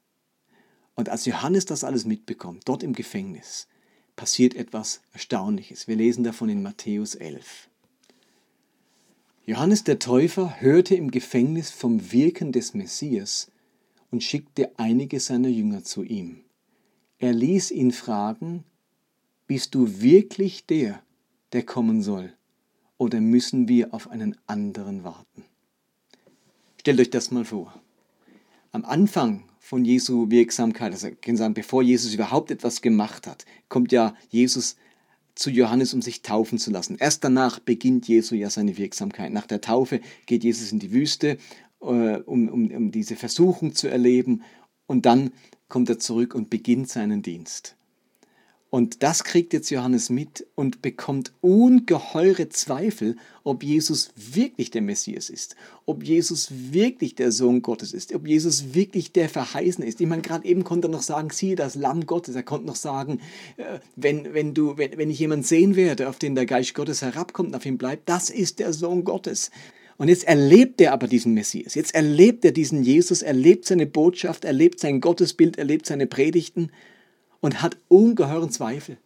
Und 0.95 1.09
als 1.09 1.25
Johannes 1.25 1.67
das 1.67 1.83
alles 1.83 2.05
mitbekommt, 2.05 2.63
dort 2.65 2.81
im 2.81 2.93
Gefängnis, 2.93 3.67
passiert 4.15 4.55
etwas 4.55 5.03
Erstaunliches. 5.13 5.87
Wir 5.87 5.95
lesen 5.95 6.23
davon 6.23 6.49
in 6.49 6.63
Matthäus 6.63 7.13
11. 7.13 7.69
Johannes 9.45 9.83
der 9.83 9.99
Täufer 9.99 10.59
hörte 10.59 10.95
im 10.95 11.11
Gefängnis 11.11 11.69
vom 11.69 12.11
Wirken 12.11 12.51
des 12.51 12.73
Messias 12.73 13.51
und 14.09 14.23
schickte 14.23 14.71
einige 14.79 15.19
seiner 15.19 15.49
Jünger 15.49 15.83
zu 15.83 16.01
ihm. 16.01 16.41
Er 17.19 17.31
ließ 17.31 17.69
ihn 17.69 17.91
fragen, 17.91 18.63
bist 19.45 19.75
du 19.75 20.01
wirklich 20.01 20.65
der, 20.65 21.03
der 21.53 21.61
kommen 21.61 22.01
soll, 22.01 22.33
oder 22.97 23.21
müssen 23.21 23.67
wir 23.67 23.93
auf 23.93 24.09
einen 24.09 24.35
anderen 24.47 25.03
warten? 25.03 25.45
Stellt 26.81 26.99
euch 26.99 27.11
das 27.11 27.29
mal 27.29 27.45
vor. 27.45 27.79
Am 28.71 28.85
Anfang 28.85 29.43
von 29.59 29.85
Jesu 29.85 30.31
Wirksamkeit, 30.31 30.91
also 30.91 31.09
bevor 31.53 31.83
Jesus 31.83 32.11
überhaupt 32.11 32.49
etwas 32.49 32.81
gemacht 32.81 33.27
hat, 33.27 33.45
kommt 33.69 33.91
ja 33.91 34.15
Jesus 34.29 34.77
zu 35.35 35.51
Johannes, 35.51 35.93
um 35.93 36.01
sich 36.01 36.23
taufen 36.23 36.57
zu 36.57 36.71
lassen. 36.71 36.97
Erst 36.99 37.23
danach 37.23 37.59
beginnt 37.59 38.07
Jesu 38.07 38.33
ja 38.33 38.49
seine 38.49 38.77
Wirksamkeit. 38.77 39.31
Nach 39.31 39.45
der 39.45 39.61
Taufe 39.61 40.01
geht 40.25 40.43
Jesus 40.43 40.71
in 40.71 40.79
die 40.79 40.91
Wüste 40.91 41.37
äh, 41.81 41.85
um, 41.85 42.49
um, 42.49 42.71
um 42.71 42.91
diese 42.91 43.15
Versuchung 43.15 43.75
zu 43.75 43.87
erleben. 43.87 44.41
Und 44.87 45.05
dann 45.05 45.33
kommt 45.69 45.87
er 45.87 45.99
zurück 45.99 46.33
und 46.33 46.49
beginnt 46.49 46.89
seinen 46.89 47.21
Dienst. 47.21 47.75
Und 48.71 49.03
das 49.03 49.25
kriegt 49.25 49.51
jetzt 49.51 49.69
Johannes 49.69 50.09
mit 50.09 50.47
und 50.55 50.81
bekommt 50.81 51.33
ungeheure 51.41 52.47
Zweifel, 52.47 53.17
ob 53.43 53.63
Jesus 53.63 54.11
wirklich 54.15 54.71
der 54.71 54.81
Messias 54.81 55.29
ist, 55.29 55.57
ob 55.85 56.05
Jesus 56.05 56.47
wirklich 56.71 57.13
der 57.15 57.33
Sohn 57.33 57.63
Gottes 57.63 57.91
ist, 57.91 58.15
ob 58.15 58.25
Jesus 58.25 58.73
wirklich 58.73 59.11
der 59.11 59.27
Verheißene 59.27 59.85
ist. 59.85 59.99
Ich 59.99 60.07
meine, 60.07 60.21
gerade 60.21 60.47
eben 60.47 60.63
konnte 60.63 60.87
er 60.87 60.91
noch 60.91 61.01
sagen, 61.01 61.31
siehe 61.31 61.57
das 61.57 61.75
Lamm 61.75 62.05
Gottes. 62.05 62.33
Er 62.33 62.43
konnte 62.43 62.65
noch 62.65 62.77
sagen, 62.77 63.19
äh, 63.57 63.79
wenn, 63.97 64.33
wenn, 64.33 64.53
du, 64.53 64.77
wenn, 64.77 64.97
wenn 64.97 65.09
ich 65.11 65.19
jemanden 65.19 65.43
sehen 65.43 65.75
werde, 65.75 66.07
auf 66.07 66.17
den 66.17 66.35
der 66.35 66.45
Geist 66.45 66.73
Gottes 66.73 67.01
herabkommt 67.01 67.49
und 67.49 67.55
auf 67.55 67.65
ihn 67.65 67.77
bleibt, 67.77 68.07
das 68.07 68.29
ist 68.29 68.59
der 68.59 68.71
Sohn 68.71 69.03
Gottes. 69.03 69.51
Und 69.97 70.07
jetzt 70.07 70.23
erlebt 70.23 70.79
er 70.79 70.93
aber 70.93 71.07
diesen 71.07 71.33
Messias. 71.33 71.75
Jetzt 71.75 71.93
erlebt 71.93 72.45
er 72.45 72.53
diesen 72.53 72.83
Jesus, 72.83 73.21
erlebt 73.21 73.65
seine 73.65 73.85
Botschaft, 73.85 74.45
erlebt 74.45 74.79
sein 74.79 75.01
Gottesbild, 75.01 75.57
erlebt 75.57 75.87
seine 75.87 76.07
Predigten 76.07 76.71
und 77.41 77.61
hat 77.61 77.77
ungeheuren 77.89 78.51
Zweifel. 78.51 78.97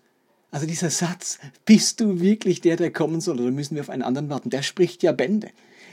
Also 0.51 0.67
dieser 0.67 0.89
Satz, 0.89 1.39
bist 1.65 1.99
du 1.99 2.21
wirklich 2.21 2.61
der, 2.61 2.77
der 2.77 2.91
kommen 2.91 3.19
soll, 3.19 3.41
oder 3.41 3.51
müssen 3.51 3.75
wir 3.75 3.81
auf 3.81 3.89
einen 3.89 4.03
anderen 4.03 4.29
warten, 4.29 4.49
der 4.49 4.61
spricht 4.61 5.03
ja 5.03 5.11
Bände. 5.11 5.49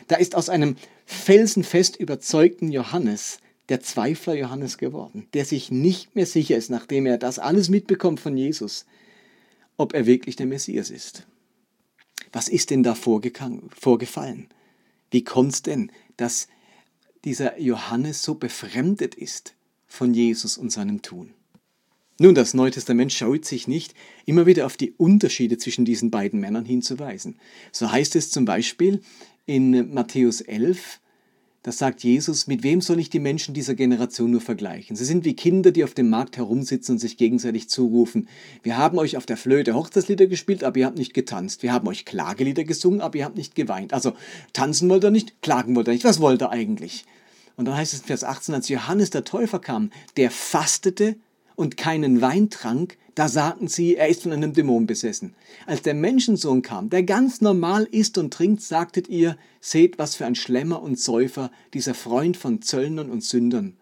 Da 0.08 0.16
ist 0.16 0.34
aus 0.34 0.48
einem 0.48 0.76
felsenfest 1.06 1.96
überzeugten 1.96 2.70
Johannes 2.70 3.38
der 3.68 3.80
Zweifler 3.80 4.34
Johannes 4.34 4.76
geworden, 4.76 5.28
der 5.34 5.44
sich 5.44 5.70
nicht 5.70 6.14
mehr 6.14 6.26
sicher 6.26 6.56
ist, 6.56 6.68
nachdem 6.70 7.06
er 7.06 7.16
das 7.16 7.38
alles 7.38 7.70
mitbekommt 7.70 8.20
von 8.20 8.36
Jesus, 8.36 8.84
ob 9.76 9.94
er 9.94 10.06
wirklich 10.06 10.36
der 10.36 10.46
Messias 10.46 10.90
ist. 10.90 11.26
Was 12.32 12.48
ist 12.48 12.70
denn 12.70 12.82
da 12.82 12.94
vorgefallen? 12.94 14.48
Wie 15.10 15.24
kommt 15.24 15.52
es 15.52 15.62
denn, 15.62 15.92
dass 16.16 16.48
dieser 17.24 17.58
Johannes 17.58 18.22
so 18.22 18.34
befremdet 18.34 19.14
ist 19.14 19.54
von 19.86 20.14
Jesus 20.14 20.56
und 20.56 20.70
seinem 20.70 21.02
Tun? 21.02 21.34
Nun, 22.22 22.36
das 22.36 22.54
Neue 22.54 22.70
Testament 22.70 23.12
schaut 23.12 23.44
sich 23.44 23.66
nicht 23.66 23.94
immer 24.26 24.46
wieder 24.46 24.64
auf 24.64 24.76
die 24.76 24.92
Unterschiede 24.92 25.58
zwischen 25.58 25.84
diesen 25.84 26.12
beiden 26.12 26.38
Männern 26.38 26.64
hinzuweisen. 26.64 27.34
So 27.72 27.90
heißt 27.90 28.14
es 28.14 28.30
zum 28.30 28.44
Beispiel 28.44 29.00
in 29.44 29.92
Matthäus 29.92 30.40
11, 30.40 31.00
da 31.64 31.72
sagt 31.72 32.04
Jesus, 32.04 32.46
mit 32.46 32.62
wem 32.62 32.80
soll 32.80 33.00
ich 33.00 33.10
die 33.10 33.18
Menschen 33.18 33.54
dieser 33.54 33.74
Generation 33.74 34.30
nur 34.30 34.40
vergleichen? 34.40 34.94
Sie 34.94 35.04
sind 35.04 35.24
wie 35.24 35.34
Kinder, 35.34 35.72
die 35.72 35.82
auf 35.82 35.94
dem 35.94 36.10
Markt 36.10 36.36
herumsitzen 36.36 36.92
und 36.92 36.98
sich 37.00 37.16
gegenseitig 37.16 37.68
zurufen. 37.68 38.28
Wir 38.62 38.76
haben 38.76 38.98
euch 38.98 39.16
auf 39.16 39.26
der 39.26 39.36
Flöte 39.36 39.74
Hochzeitslieder 39.74 40.28
gespielt, 40.28 40.62
aber 40.62 40.78
ihr 40.78 40.86
habt 40.86 40.98
nicht 40.98 41.14
getanzt. 41.14 41.64
Wir 41.64 41.72
haben 41.72 41.88
euch 41.88 42.04
Klagelieder 42.04 42.62
gesungen, 42.62 43.00
aber 43.00 43.18
ihr 43.18 43.24
habt 43.24 43.36
nicht 43.36 43.56
geweint. 43.56 43.92
Also 43.92 44.12
tanzen 44.52 44.88
wollt 44.88 45.02
ihr 45.02 45.10
nicht, 45.10 45.42
klagen 45.42 45.74
wollt 45.74 45.88
ihr 45.88 45.94
nicht. 45.94 46.04
Was 46.04 46.20
wollt 46.20 46.40
ihr 46.40 46.50
eigentlich? 46.50 47.04
Und 47.56 47.64
dann 47.64 47.76
heißt 47.76 47.94
es 47.94 48.02
in 48.02 48.06
Vers 48.06 48.22
18, 48.22 48.54
als 48.54 48.68
Johannes 48.68 49.10
der 49.10 49.24
Täufer 49.24 49.58
kam, 49.58 49.90
der 50.16 50.30
fastete 50.30 51.16
und 51.56 51.76
keinen 51.76 52.20
Wein 52.20 52.50
trank, 52.50 52.98
da 53.14 53.28
sagten 53.28 53.68
sie, 53.68 53.96
er 53.96 54.08
ist 54.08 54.22
von 54.22 54.32
einem 54.32 54.54
Dämon 54.54 54.86
besessen. 54.86 55.34
Als 55.66 55.82
der 55.82 55.94
Menschensohn 55.94 56.62
kam, 56.62 56.88
der 56.88 57.02
ganz 57.02 57.40
normal 57.40 57.84
isst 57.90 58.16
und 58.16 58.32
trinkt, 58.32 58.62
sagtet 58.62 59.08
ihr, 59.08 59.36
seht, 59.60 59.98
was 59.98 60.16
für 60.16 60.24
ein 60.24 60.34
Schlemmer 60.34 60.82
und 60.82 60.98
Säufer, 60.98 61.50
dieser 61.74 61.94
Freund 61.94 62.36
von 62.36 62.62
Zöllnern 62.62 63.10
und 63.10 63.22
Sündern. 63.22 63.76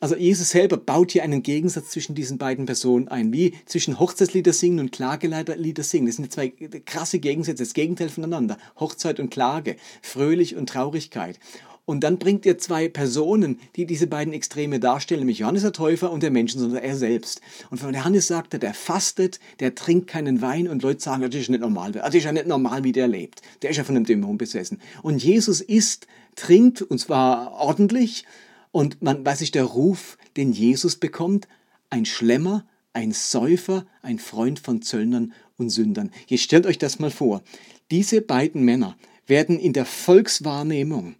Also 0.00 0.16
Jesus 0.16 0.50
selber 0.50 0.76
baut 0.76 1.12
hier 1.12 1.22
einen 1.22 1.42
Gegensatz 1.42 1.90
zwischen 1.90 2.14
diesen 2.14 2.36
beiden 2.36 2.66
Personen 2.66 3.08
ein, 3.08 3.32
wie 3.32 3.54
zwischen 3.64 3.98
Hochzeitslieder 3.98 4.52
singen 4.52 4.80
und 4.80 4.92
Klagelieder 4.92 5.82
singen. 5.82 6.06
Das 6.06 6.16
sind 6.16 6.30
zwei 6.30 6.48
krasse 6.84 7.20
Gegensätze, 7.20 7.62
das 7.62 7.72
Gegenteil 7.72 8.10
voneinander. 8.10 8.58
Hochzeit 8.78 9.18
und 9.18 9.30
Klage, 9.30 9.76
Fröhlich 10.02 10.56
und 10.56 10.68
Traurigkeit. 10.68 11.38
Und 11.86 12.00
dann 12.00 12.18
bringt 12.18 12.46
er 12.46 12.56
zwei 12.56 12.88
Personen, 12.88 13.60
die 13.76 13.84
diese 13.84 14.06
beiden 14.06 14.32
Extreme 14.32 14.80
darstellen, 14.80 15.20
nämlich 15.20 15.40
Johannes 15.40 15.62
der 15.62 15.72
Täufer 15.72 16.10
und 16.10 16.22
der 16.22 16.30
Menschen, 16.30 16.60
sondern 16.60 16.82
er 16.82 16.96
selbst. 16.96 17.42
Und 17.70 17.78
von 17.78 17.92
Johannes 17.92 18.26
sagt 18.26 18.54
er, 18.54 18.58
der 18.58 18.72
fastet, 18.72 19.38
der 19.60 19.74
trinkt 19.74 20.06
keinen 20.06 20.40
Wein 20.40 20.66
und 20.68 20.82
Leute 20.82 21.02
sagen, 21.02 21.22
das 21.22 21.34
ist 21.34 21.50
nicht 21.50 21.60
normal. 21.60 21.92
Das 21.92 22.14
ist 22.14 22.24
ja 22.24 22.32
nicht 22.32 22.46
normal, 22.46 22.84
wie 22.84 22.92
der 22.92 23.06
lebt. 23.06 23.42
Der 23.60 23.70
ist 23.70 23.76
ja 23.76 23.84
von 23.84 23.96
einem 23.96 24.06
Dämon 24.06 24.38
besessen. 24.38 24.80
Und 25.02 25.22
Jesus 25.22 25.60
isst, 25.60 26.06
trinkt, 26.36 26.80
und 26.80 26.98
zwar 26.98 27.52
ordentlich. 27.52 28.24
Und 28.72 29.02
man 29.02 29.24
weiß 29.24 29.40
nicht, 29.40 29.54
der 29.54 29.64
Ruf, 29.64 30.16
den 30.38 30.52
Jesus 30.52 30.96
bekommt, 30.96 31.48
ein 31.90 32.06
Schlemmer, 32.06 32.64
ein 32.94 33.12
Säufer, 33.12 33.84
ein 34.00 34.18
Freund 34.18 34.58
von 34.58 34.80
Zöllnern 34.80 35.34
und 35.58 35.68
Sündern. 35.68 36.10
Jetzt 36.28 36.44
stellt 36.44 36.64
euch 36.64 36.78
das 36.78 36.98
mal 36.98 37.10
vor. 37.10 37.42
Diese 37.90 38.22
beiden 38.22 38.62
Männer 38.64 38.96
werden 39.26 39.58
in 39.58 39.74
der 39.74 39.84
Volkswahrnehmung 39.84 41.16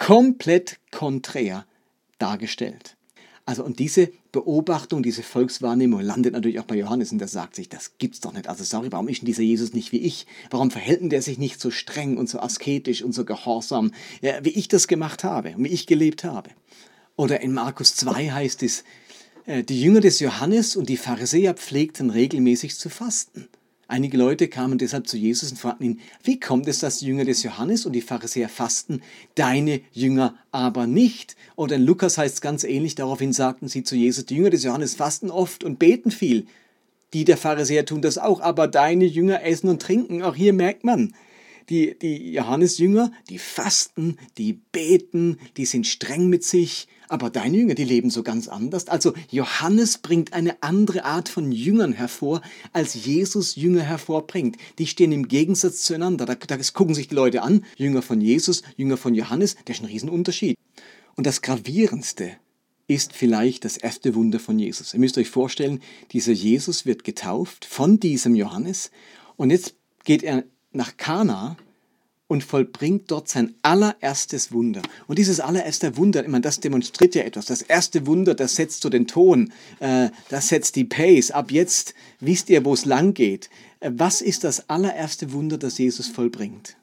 komplett 0.00 0.80
konträr 0.90 1.66
dargestellt. 2.18 2.96
Also 3.44 3.64
und 3.64 3.78
diese 3.78 4.10
Beobachtung, 4.32 5.02
diese 5.02 5.22
Volkswahrnehmung 5.22 6.00
landet 6.00 6.32
natürlich 6.32 6.58
auch 6.58 6.64
bei 6.64 6.76
Johannes 6.76 7.12
und 7.12 7.18
der 7.18 7.28
sagt 7.28 7.54
sich, 7.54 7.68
das 7.68 7.98
gibt's 7.98 8.20
doch 8.20 8.32
nicht. 8.32 8.48
Also 8.48 8.64
sorry, 8.64 8.90
warum 8.90 9.08
ist 9.08 9.20
denn 9.20 9.26
dieser 9.26 9.42
Jesus 9.42 9.74
nicht 9.74 9.92
wie 9.92 9.98
ich? 9.98 10.26
Warum 10.50 10.70
verhält 10.70 11.00
denn 11.00 11.10
der 11.10 11.20
sich 11.20 11.38
nicht 11.38 11.60
so 11.60 11.70
streng 11.70 12.16
und 12.16 12.28
so 12.28 12.40
asketisch 12.40 13.02
und 13.02 13.12
so 13.12 13.24
gehorsam, 13.24 13.92
wie 14.20 14.50
ich 14.50 14.68
das 14.68 14.88
gemacht 14.88 15.22
habe 15.22 15.54
und 15.56 15.64
wie 15.64 15.68
ich 15.68 15.86
gelebt 15.86 16.24
habe? 16.24 16.50
Oder 17.16 17.40
in 17.42 17.52
Markus 17.52 17.94
2 17.96 18.30
heißt 18.30 18.62
es, 18.62 18.84
äh, 19.44 19.62
die 19.62 19.82
Jünger 19.82 20.00
des 20.00 20.20
Johannes 20.20 20.76
und 20.76 20.88
die 20.88 20.96
Pharisäer 20.96 21.54
pflegten 21.54 22.08
regelmäßig 22.08 22.78
zu 22.78 22.88
fasten. 22.88 23.48
Einige 23.90 24.16
Leute 24.16 24.46
kamen 24.46 24.78
deshalb 24.78 25.08
zu 25.08 25.16
Jesus 25.16 25.50
und 25.50 25.56
fragten 25.56 25.84
ihn, 25.84 26.00
wie 26.22 26.38
kommt 26.38 26.68
es, 26.68 26.78
dass 26.78 26.98
die 26.98 27.06
Jünger 27.06 27.24
des 27.24 27.42
Johannes 27.42 27.86
und 27.86 27.92
die 27.92 28.00
Pharisäer 28.00 28.48
fasten, 28.48 29.02
deine 29.34 29.80
Jünger 29.90 30.36
aber 30.52 30.86
nicht? 30.86 31.34
Oder 31.56 31.74
in 31.74 31.82
Lukas 31.82 32.16
heißt 32.16 32.34
es 32.34 32.40
ganz 32.40 32.62
ähnlich, 32.62 32.94
daraufhin 32.94 33.32
sagten 33.32 33.66
sie 33.66 33.82
zu 33.82 33.96
Jesus, 33.96 34.26
die 34.26 34.36
Jünger 34.36 34.50
des 34.50 34.62
Johannes 34.62 34.94
fasten 34.94 35.32
oft 35.32 35.64
und 35.64 35.80
beten 35.80 36.12
viel. 36.12 36.46
Die 37.14 37.24
der 37.24 37.36
Pharisäer 37.36 37.84
tun 37.84 38.00
das 38.00 38.16
auch, 38.16 38.40
aber 38.40 38.68
deine 38.68 39.06
Jünger 39.06 39.42
essen 39.42 39.68
und 39.68 39.82
trinken. 39.82 40.22
Auch 40.22 40.36
hier 40.36 40.52
merkt 40.52 40.84
man, 40.84 41.12
die, 41.70 41.96
die 41.98 42.32
Johannesjünger, 42.32 43.12
die 43.28 43.38
fasten, 43.38 44.18
die 44.36 44.54
beten, 44.72 45.38
die 45.56 45.64
sind 45.64 45.86
streng 45.86 46.28
mit 46.28 46.44
sich, 46.44 46.88
aber 47.08 47.30
deine 47.30 47.56
Jünger, 47.56 47.74
die 47.74 47.84
leben 47.84 48.10
so 48.10 48.22
ganz 48.22 48.48
anders. 48.48 48.88
Also 48.88 49.14
Johannes 49.30 49.98
bringt 49.98 50.32
eine 50.32 50.62
andere 50.62 51.04
Art 51.04 51.28
von 51.28 51.52
Jüngern 51.52 51.92
hervor, 51.92 52.42
als 52.72 52.94
Jesus 52.94 53.56
Jünger 53.56 53.82
hervorbringt. 53.82 54.56
Die 54.78 54.86
stehen 54.86 55.12
im 55.12 55.28
Gegensatz 55.28 55.82
zueinander. 55.82 56.26
Da, 56.26 56.34
da 56.34 56.56
gucken 56.72 56.94
sich 56.94 57.08
die 57.08 57.14
Leute 57.14 57.42
an, 57.42 57.64
Jünger 57.76 58.02
von 58.02 58.20
Jesus, 58.20 58.62
Jünger 58.76 58.96
von 58.96 59.14
Johannes, 59.14 59.56
das 59.64 59.76
ist 59.76 59.82
ein 59.82 59.86
Riesenunterschied. 59.86 60.56
Und 61.16 61.26
das 61.26 61.42
Gravierendste 61.42 62.32
ist 62.86 63.12
vielleicht 63.12 63.64
das 63.64 63.76
erste 63.76 64.16
Wunder 64.16 64.40
von 64.40 64.58
Jesus. 64.58 64.94
Ihr 64.94 65.00
müsst 65.00 65.16
euch 65.16 65.30
vorstellen, 65.30 65.80
dieser 66.10 66.32
Jesus 66.32 66.86
wird 66.86 67.04
getauft 67.04 67.64
von 67.64 68.00
diesem 68.00 68.34
Johannes 68.34 68.90
und 69.36 69.50
jetzt 69.50 69.76
geht 70.04 70.24
er 70.24 70.44
nach 70.72 70.96
Kana 70.96 71.56
und 72.30 72.44
vollbringt 72.44 73.10
dort 73.10 73.28
sein 73.28 73.54
allererstes 73.62 74.52
Wunder. 74.52 74.82
Und 75.08 75.18
dieses 75.18 75.40
allererste 75.40 75.96
Wunder, 75.96 76.22
ich 76.22 76.28
meine, 76.28 76.42
das 76.42 76.60
demonstriert 76.60 77.16
ja 77.16 77.22
etwas. 77.22 77.46
Das 77.46 77.60
erste 77.60 78.06
Wunder, 78.06 78.34
das 78.34 78.54
setzt 78.54 78.82
so 78.82 78.88
den 78.88 79.08
Ton, 79.08 79.52
äh, 79.80 80.10
das 80.28 80.46
setzt 80.48 80.76
die 80.76 80.84
Pace. 80.84 81.32
Ab 81.32 81.50
jetzt 81.50 81.94
wisst 82.20 82.48
ihr, 82.48 82.64
wo 82.64 82.72
es 82.72 82.84
lang 82.84 83.14
geht. 83.14 83.50
Äh, 83.80 83.90
was 83.94 84.20
ist 84.20 84.44
das 84.44 84.68
allererste 84.70 85.32
Wunder, 85.32 85.58
das 85.58 85.78
Jesus 85.78 86.06
vollbringt? 86.06 86.76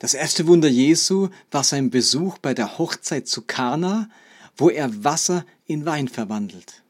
Das 0.00 0.12
erste 0.12 0.46
Wunder 0.46 0.68
Jesu 0.68 1.28
war 1.50 1.64
sein 1.64 1.88
Besuch 1.88 2.36
bei 2.36 2.52
der 2.52 2.76
Hochzeit 2.76 3.26
zu 3.26 3.40
Kana, 3.42 4.10
wo 4.54 4.68
er 4.68 5.02
Wasser 5.02 5.46
in 5.64 5.86
Wein 5.86 6.08
verwandelt. 6.08 6.82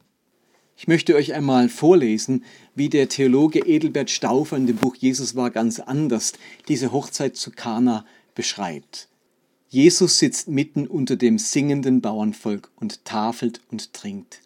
Ich 0.77 0.89
möchte 0.89 1.15
euch 1.15 1.35
einmal 1.35 1.69
vorlesen, 1.69 2.45
wie 2.81 2.89
der 2.89 3.11
Theologe 3.11 3.59
Edelbert 3.67 4.09
Stauffer 4.09 4.57
in 4.57 4.67
dem 4.67 4.77
Buch 4.77 4.97
Jesus 4.97 5.37
war 5.37 5.51
ganz 5.51 5.81
anders 5.81 6.33
diese 6.67 6.93
Hochzeit 6.93 7.37
zu 7.37 7.51
Kana 7.51 8.07
beschreibt. 8.35 9.07
Jesus 9.69 10.17
sitzt 10.17 10.49
mitten 10.49 10.87
unter 10.87 11.17
dem 11.17 11.39
singenden 11.39 12.01
Bauernvolk 12.01 12.71
und 12.77 13.05
tafelt 13.05 13.61
und 13.71 13.93
trinkt. 13.93 14.41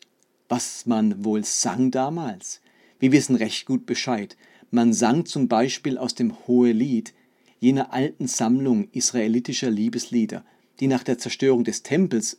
Was 0.48 0.84
man 0.84 1.24
wohl 1.24 1.44
sang 1.44 1.92
damals? 1.92 2.60
Wir 2.98 3.12
wissen 3.12 3.36
recht 3.36 3.66
gut 3.66 3.86
Bescheid. 3.86 4.36
Man 4.72 4.92
sang 4.92 5.26
zum 5.26 5.46
Beispiel 5.46 5.96
aus 5.96 6.16
dem 6.16 6.34
Hohelied, 6.48 7.14
jener 7.60 7.92
alten 7.92 8.26
Sammlung 8.26 8.88
israelitischer 8.90 9.70
Liebeslieder, 9.70 10.44
die 10.80 10.88
nach 10.88 11.04
der 11.04 11.18
Zerstörung 11.18 11.62
des 11.62 11.84
Tempels 11.84 12.38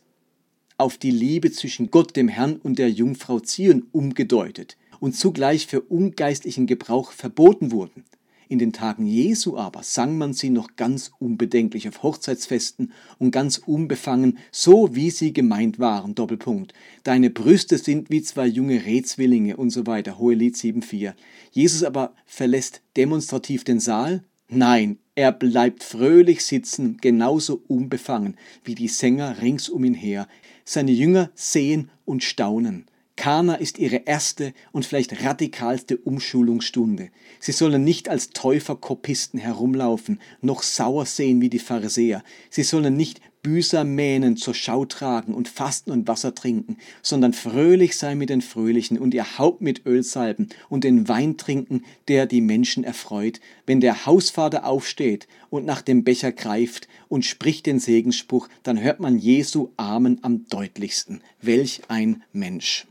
auf 0.76 0.98
die 0.98 1.10
Liebe 1.10 1.52
zwischen 1.52 1.90
Gott, 1.90 2.16
dem 2.16 2.28
Herrn 2.28 2.56
und 2.56 2.78
der 2.78 2.90
Jungfrau 2.90 3.40
Zion 3.40 3.86
umgedeutet 3.92 4.76
und 5.06 5.12
zugleich 5.12 5.68
für 5.68 5.82
ungeistlichen 5.82 6.66
Gebrauch 6.66 7.12
verboten 7.12 7.70
wurden. 7.70 8.02
In 8.48 8.58
den 8.58 8.72
Tagen 8.72 9.06
Jesu 9.06 9.56
aber 9.56 9.84
sang 9.84 10.18
man 10.18 10.32
sie 10.32 10.50
noch 10.50 10.74
ganz 10.74 11.12
unbedenklich 11.20 11.86
auf 11.86 12.02
Hochzeitsfesten 12.02 12.90
und 13.20 13.30
ganz 13.30 13.58
unbefangen, 13.58 14.38
so 14.50 14.96
wie 14.96 15.10
sie 15.10 15.32
gemeint 15.32 15.78
waren. 15.78 16.16
Doppelpunkt. 16.16 16.74
Deine 17.04 17.30
Brüste 17.30 17.78
sind 17.78 18.10
wie 18.10 18.20
zwei 18.20 18.48
junge 18.48 18.84
Rätswillinge 18.84 19.56
und 19.56 19.70
so 19.70 19.86
weiter. 19.86 20.18
Hohelied 20.18 20.56
7,4. 20.56 21.14
Jesus 21.52 21.84
aber 21.84 22.12
verlässt 22.26 22.82
demonstrativ 22.96 23.62
den 23.62 23.78
Saal. 23.78 24.24
Nein, 24.48 24.98
er 25.14 25.30
bleibt 25.30 25.84
fröhlich 25.84 26.44
sitzen, 26.44 26.96
genauso 27.00 27.62
unbefangen 27.68 28.36
wie 28.64 28.74
die 28.74 28.88
Sänger 28.88 29.40
rings 29.40 29.68
um 29.68 29.84
ihn 29.84 29.94
her. 29.94 30.26
Seine 30.64 30.90
Jünger 30.90 31.30
sehen 31.36 31.90
und 32.04 32.24
staunen. 32.24 32.86
Kana 33.16 33.54
ist 33.54 33.78
ihre 33.78 34.02
erste 34.04 34.52
und 34.72 34.84
vielleicht 34.84 35.24
radikalste 35.24 35.96
Umschulungsstunde. 35.96 37.08
Sie 37.40 37.52
sollen 37.52 37.82
nicht 37.82 38.08
als 38.08 38.30
Täuferkopisten 38.30 39.40
herumlaufen, 39.40 40.20
noch 40.42 40.62
sauer 40.62 41.06
sehen 41.06 41.40
wie 41.40 41.48
die 41.48 41.58
Pharisäer. 41.58 42.22
Sie 42.50 42.62
sollen 42.62 42.96
nicht 42.96 43.20
Büßermähnen 43.46 44.36
zur 44.36 44.54
Schau 44.54 44.86
tragen 44.86 45.32
und 45.32 45.48
fasten 45.48 45.92
und 45.92 46.08
Wasser 46.08 46.34
trinken, 46.34 46.78
sondern 47.00 47.32
fröhlich 47.32 47.96
sein 47.96 48.18
mit 48.18 48.28
den 48.28 48.42
Fröhlichen 48.42 48.98
und 48.98 49.14
ihr 49.14 49.38
Haupt 49.38 49.60
mit 49.60 49.86
Öl 49.86 50.02
salben 50.02 50.48
und 50.68 50.82
den 50.82 51.06
Wein 51.06 51.36
trinken, 51.36 51.84
der 52.08 52.26
die 52.26 52.40
Menschen 52.40 52.82
erfreut, 52.82 53.40
wenn 53.64 53.80
der 53.80 54.04
Hausvater 54.04 54.66
aufsteht 54.66 55.28
und 55.48 55.64
nach 55.64 55.80
dem 55.80 56.02
Becher 56.02 56.32
greift 56.32 56.88
und 57.06 57.24
spricht 57.24 57.66
den 57.66 57.78
Segensspruch, 57.78 58.48
dann 58.64 58.80
hört 58.80 58.98
man 58.98 59.16
Jesu 59.16 59.70
Amen 59.76 60.18
am 60.22 60.48
deutlichsten. 60.48 61.20
Welch 61.40 61.82
ein 61.86 62.24
Mensch. 62.32 62.88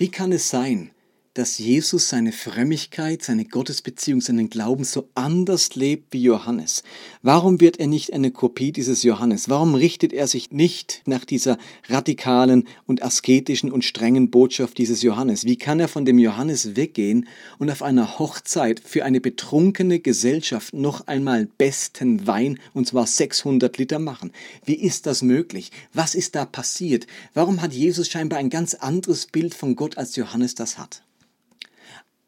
Wie 0.00 0.10
kann 0.10 0.32
es 0.32 0.48
sein, 0.48 0.92
dass 1.34 1.58
Jesus 1.58 2.08
seine 2.08 2.32
Frömmigkeit, 2.32 3.22
seine 3.22 3.44
Gottesbeziehung, 3.44 4.20
seinen 4.20 4.50
Glauben 4.50 4.82
so 4.82 5.08
anders 5.14 5.76
lebt 5.76 6.12
wie 6.12 6.22
Johannes? 6.22 6.82
Warum 7.22 7.60
wird 7.60 7.78
er 7.78 7.86
nicht 7.86 8.12
eine 8.12 8.32
Kopie 8.32 8.72
dieses 8.72 9.04
Johannes? 9.04 9.48
Warum 9.48 9.76
richtet 9.76 10.12
er 10.12 10.26
sich 10.26 10.50
nicht 10.50 11.02
nach 11.06 11.24
dieser 11.24 11.56
radikalen 11.88 12.66
und 12.86 13.04
asketischen 13.04 13.70
und 13.70 13.84
strengen 13.84 14.30
Botschaft 14.30 14.76
dieses 14.78 15.02
Johannes? 15.02 15.44
Wie 15.44 15.56
kann 15.56 15.78
er 15.78 15.86
von 15.86 16.04
dem 16.04 16.18
Johannes 16.18 16.74
weggehen 16.74 17.28
und 17.58 17.70
auf 17.70 17.82
einer 17.82 18.18
Hochzeit 18.18 18.82
für 18.84 19.04
eine 19.04 19.20
betrunkene 19.20 20.00
Gesellschaft 20.00 20.74
noch 20.74 21.06
einmal 21.06 21.46
besten 21.58 22.26
Wein, 22.26 22.58
und 22.74 22.88
zwar 22.88 23.06
600 23.06 23.78
Liter 23.78 24.00
machen? 24.00 24.32
Wie 24.64 24.74
ist 24.74 25.06
das 25.06 25.22
möglich? 25.22 25.70
Was 25.92 26.16
ist 26.16 26.34
da 26.34 26.44
passiert? 26.44 27.06
Warum 27.34 27.62
hat 27.62 27.72
Jesus 27.72 28.08
scheinbar 28.08 28.40
ein 28.40 28.50
ganz 28.50 28.74
anderes 28.74 29.26
Bild 29.26 29.54
von 29.54 29.76
Gott, 29.76 29.96
als 29.96 30.16
Johannes 30.16 30.56
das 30.56 30.76
hat? 30.76 31.04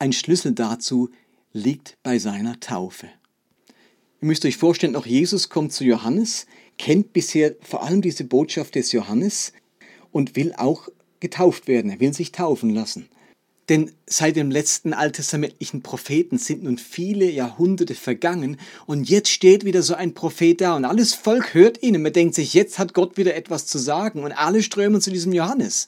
Ein 0.03 0.13
Schlüssel 0.13 0.51
dazu 0.51 1.11
liegt 1.53 1.97
bei 2.03 2.19
seiner 2.19 2.59
Taufe. 2.59 3.07
Ihr 4.21 4.27
müsst 4.27 4.45
euch 4.45 4.57
vorstellen, 4.57 4.97
auch 4.97 5.07
Jesus 5.07 5.49
kommt 5.49 5.73
zu 5.73 5.85
Johannes, 5.85 6.47
kennt 6.77 7.13
bisher 7.13 7.55
vor 7.61 7.85
allem 7.85 8.03
diese 8.03 8.25
Botschaft 8.25 8.75
des 8.75 8.91
Johannes 8.91 9.53
und 10.11 10.35
will 10.35 10.55
auch 10.57 10.89
getauft 11.21 11.69
werden. 11.69 11.89
Er 11.89 12.01
will 12.01 12.13
sich 12.13 12.33
taufen 12.33 12.71
lassen. 12.71 13.11
Denn 13.69 13.93
seit 14.05 14.35
dem 14.35 14.51
letzten 14.51 14.93
alttestamentlichen 14.93 15.83
Propheten 15.83 16.37
sind 16.37 16.65
nun 16.65 16.79
viele 16.79 17.31
Jahrhunderte 17.31 17.95
vergangen 17.95 18.57
und 18.87 19.09
jetzt 19.09 19.31
steht 19.31 19.65
wieder 19.65 19.83
so 19.83 19.95
ein 19.95 20.15
Prophet 20.15 20.61
da 20.61 20.75
und 20.75 20.85
alles 20.85 21.15
Volk 21.15 21.55
hört 21.55 21.81
ihn 21.81 21.95
und 21.95 22.03
man 22.03 22.13
denkt 22.13 22.35
sich, 22.35 22.55
jetzt 22.55 22.81
hat 22.81 22.93
Gott 22.93 23.17
wieder 23.19 23.37
etwas 23.37 23.67
zu 23.67 23.79
sagen 23.79 24.25
und 24.25 24.33
alle 24.33 24.65
strömen 24.65 25.01
zu 25.01 25.13
diesem 25.13 25.33
Johannes. 25.33 25.87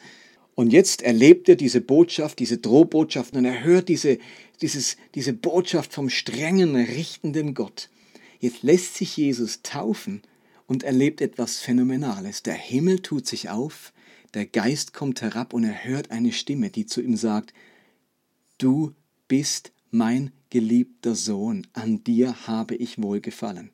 Und 0.54 0.72
jetzt 0.72 1.02
erlebt 1.02 1.48
er 1.48 1.56
diese 1.56 1.80
Botschaft, 1.80 2.38
diese 2.38 2.58
Drohbotschaft 2.58 3.34
und 3.36 3.44
er 3.44 3.64
hört 3.64 3.88
diese, 3.88 4.18
dieses, 4.60 4.96
diese 5.14 5.32
Botschaft 5.32 5.92
vom 5.92 6.08
strengen, 6.08 6.76
richtenden 6.76 7.54
Gott. 7.54 7.90
Jetzt 8.38 8.62
lässt 8.62 8.94
sich 8.94 9.16
Jesus 9.16 9.62
taufen 9.62 10.22
und 10.66 10.84
erlebt 10.84 11.20
etwas 11.20 11.58
Phänomenales. 11.58 12.42
Der 12.42 12.54
Himmel 12.54 13.00
tut 13.00 13.26
sich 13.26 13.50
auf, 13.50 13.92
der 14.34 14.46
Geist 14.46 14.94
kommt 14.94 15.22
herab 15.22 15.54
und 15.54 15.64
er 15.64 15.84
hört 15.84 16.10
eine 16.10 16.32
Stimme, 16.32 16.70
die 16.70 16.86
zu 16.86 17.00
ihm 17.00 17.16
sagt, 17.16 17.52
Du 18.58 18.94
bist 19.26 19.72
mein 19.90 20.30
geliebter 20.50 21.16
Sohn, 21.16 21.66
an 21.72 22.04
dir 22.04 22.46
habe 22.46 22.76
ich 22.76 23.02
wohlgefallen 23.02 23.70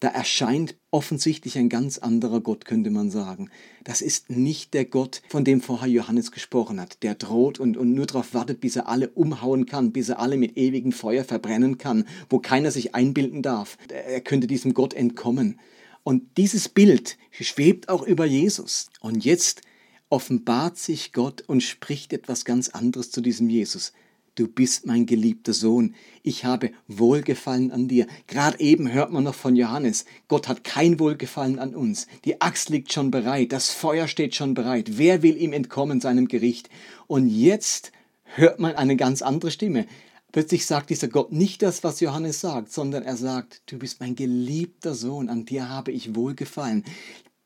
da 0.00 0.08
erscheint 0.08 0.76
offensichtlich 0.90 1.58
ein 1.58 1.68
ganz 1.68 1.98
anderer 1.98 2.40
Gott, 2.40 2.64
könnte 2.64 2.90
man 2.90 3.10
sagen. 3.10 3.50
Das 3.84 4.00
ist 4.00 4.30
nicht 4.30 4.74
der 4.74 4.84
Gott, 4.84 5.22
von 5.28 5.44
dem 5.44 5.60
vorher 5.60 5.88
Johannes 5.88 6.30
gesprochen 6.32 6.80
hat, 6.80 7.02
der 7.02 7.14
droht 7.14 7.58
und, 7.58 7.76
und 7.76 7.94
nur 7.94 8.06
darauf 8.06 8.34
wartet, 8.34 8.60
bis 8.60 8.76
er 8.76 8.88
alle 8.88 9.08
umhauen 9.10 9.66
kann, 9.66 9.92
bis 9.92 10.08
er 10.08 10.20
alle 10.20 10.36
mit 10.36 10.56
ewigem 10.56 10.92
Feuer 10.92 11.24
verbrennen 11.24 11.78
kann, 11.78 12.04
wo 12.30 12.38
keiner 12.38 12.70
sich 12.70 12.94
einbilden 12.94 13.42
darf, 13.42 13.76
er 13.88 14.20
könnte 14.20 14.46
diesem 14.46 14.74
Gott 14.74 14.94
entkommen. 14.94 15.58
Und 16.04 16.38
dieses 16.38 16.68
Bild 16.68 17.18
schwebt 17.30 17.88
auch 17.88 18.02
über 18.02 18.24
Jesus. 18.24 18.88
Und 19.00 19.24
jetzt 19.24 19.62
offenbart 20.10 20.78
sich 20.78 21.12
Gott 21.12 21.42
und 21.42 21.62
spricht 21.62 22.12
etwas 22.12 22.44
ganz 22.44 22.70
anderes 22.70 23.10
zu 23.10 23.20
diesem 23.20 23.50
Jesus. 23.50 23.92
Du 24.38 24.46
bist 24.46 24.86
mein 24.86 25.04
geliebter 25.04 25.52
Sohn. 25.52 25.96
Ich 26.22 26.44
habe 26.44 26.70
Wohlgefallen 26.86 27.72
an 27.72 27.88
dir. 27.88 28.06
Gerade 28.28 28.60
eben 28.60 28.92
hört 28.92 29.10
man 29.10 29.24
noch 29.24 29.34
von 29.34 29.56
Johannes. 29.56 30.04
Gott 30.28 30.46
hat 30.46 30.62
kein 30.62 31.00
Wohlgefallen 31.00 31.58
an 31.58 31.74
uns. 31.74 32.06
Die 32.24 32.40
Axt 32.40 32.68
liegt 32.68 32.92
schon 32.92 33.10
bereit. 33.10 33.50
Das 33.50 33.70
Feuer 33.70 34.06
steht 34.06 34.36
schon 34.36 34.54
bereit. 34.54 34.96
Wer 34.96 35.24
will 35.24 35.36
ihm 35.36 35.52
entkommen 35.52 36.00
seinem 36.00 36.28
Gericht? 36.28 36.70
Und 37.08 37.26
jetzt 37.26 37.90
hört 38.22 38.60
man 38.60 38.76
eine 38.76 38.94
ganz 38.94 39.22
andere 39.22 39.50
Stimme. 39.50 39.86
Plötzlich 40.30 40.66
sagt 40.66 40.90
dieser 40.90 41.08
Gott 41.08 41.32
nicht 41.32 41.62
das, 41.62 41.82
was 41.82 41.98
Johannes 41.98 42.40
sagt, 42.40 42.70
sondern 42.70 43.02
er 43.02 43.16
sagt, 43.16 43.62
du 43.66 43.76
bist 43.76 43.98
mein 43.98 44.14
geliebter 44.14 44.94
Sohn, 44.94 45.28
an 45.28 45.46
dir 45.46 45.68
habe 45.68 45.90
ich 45.90 46.14
wohlgefallen 46.14 46.84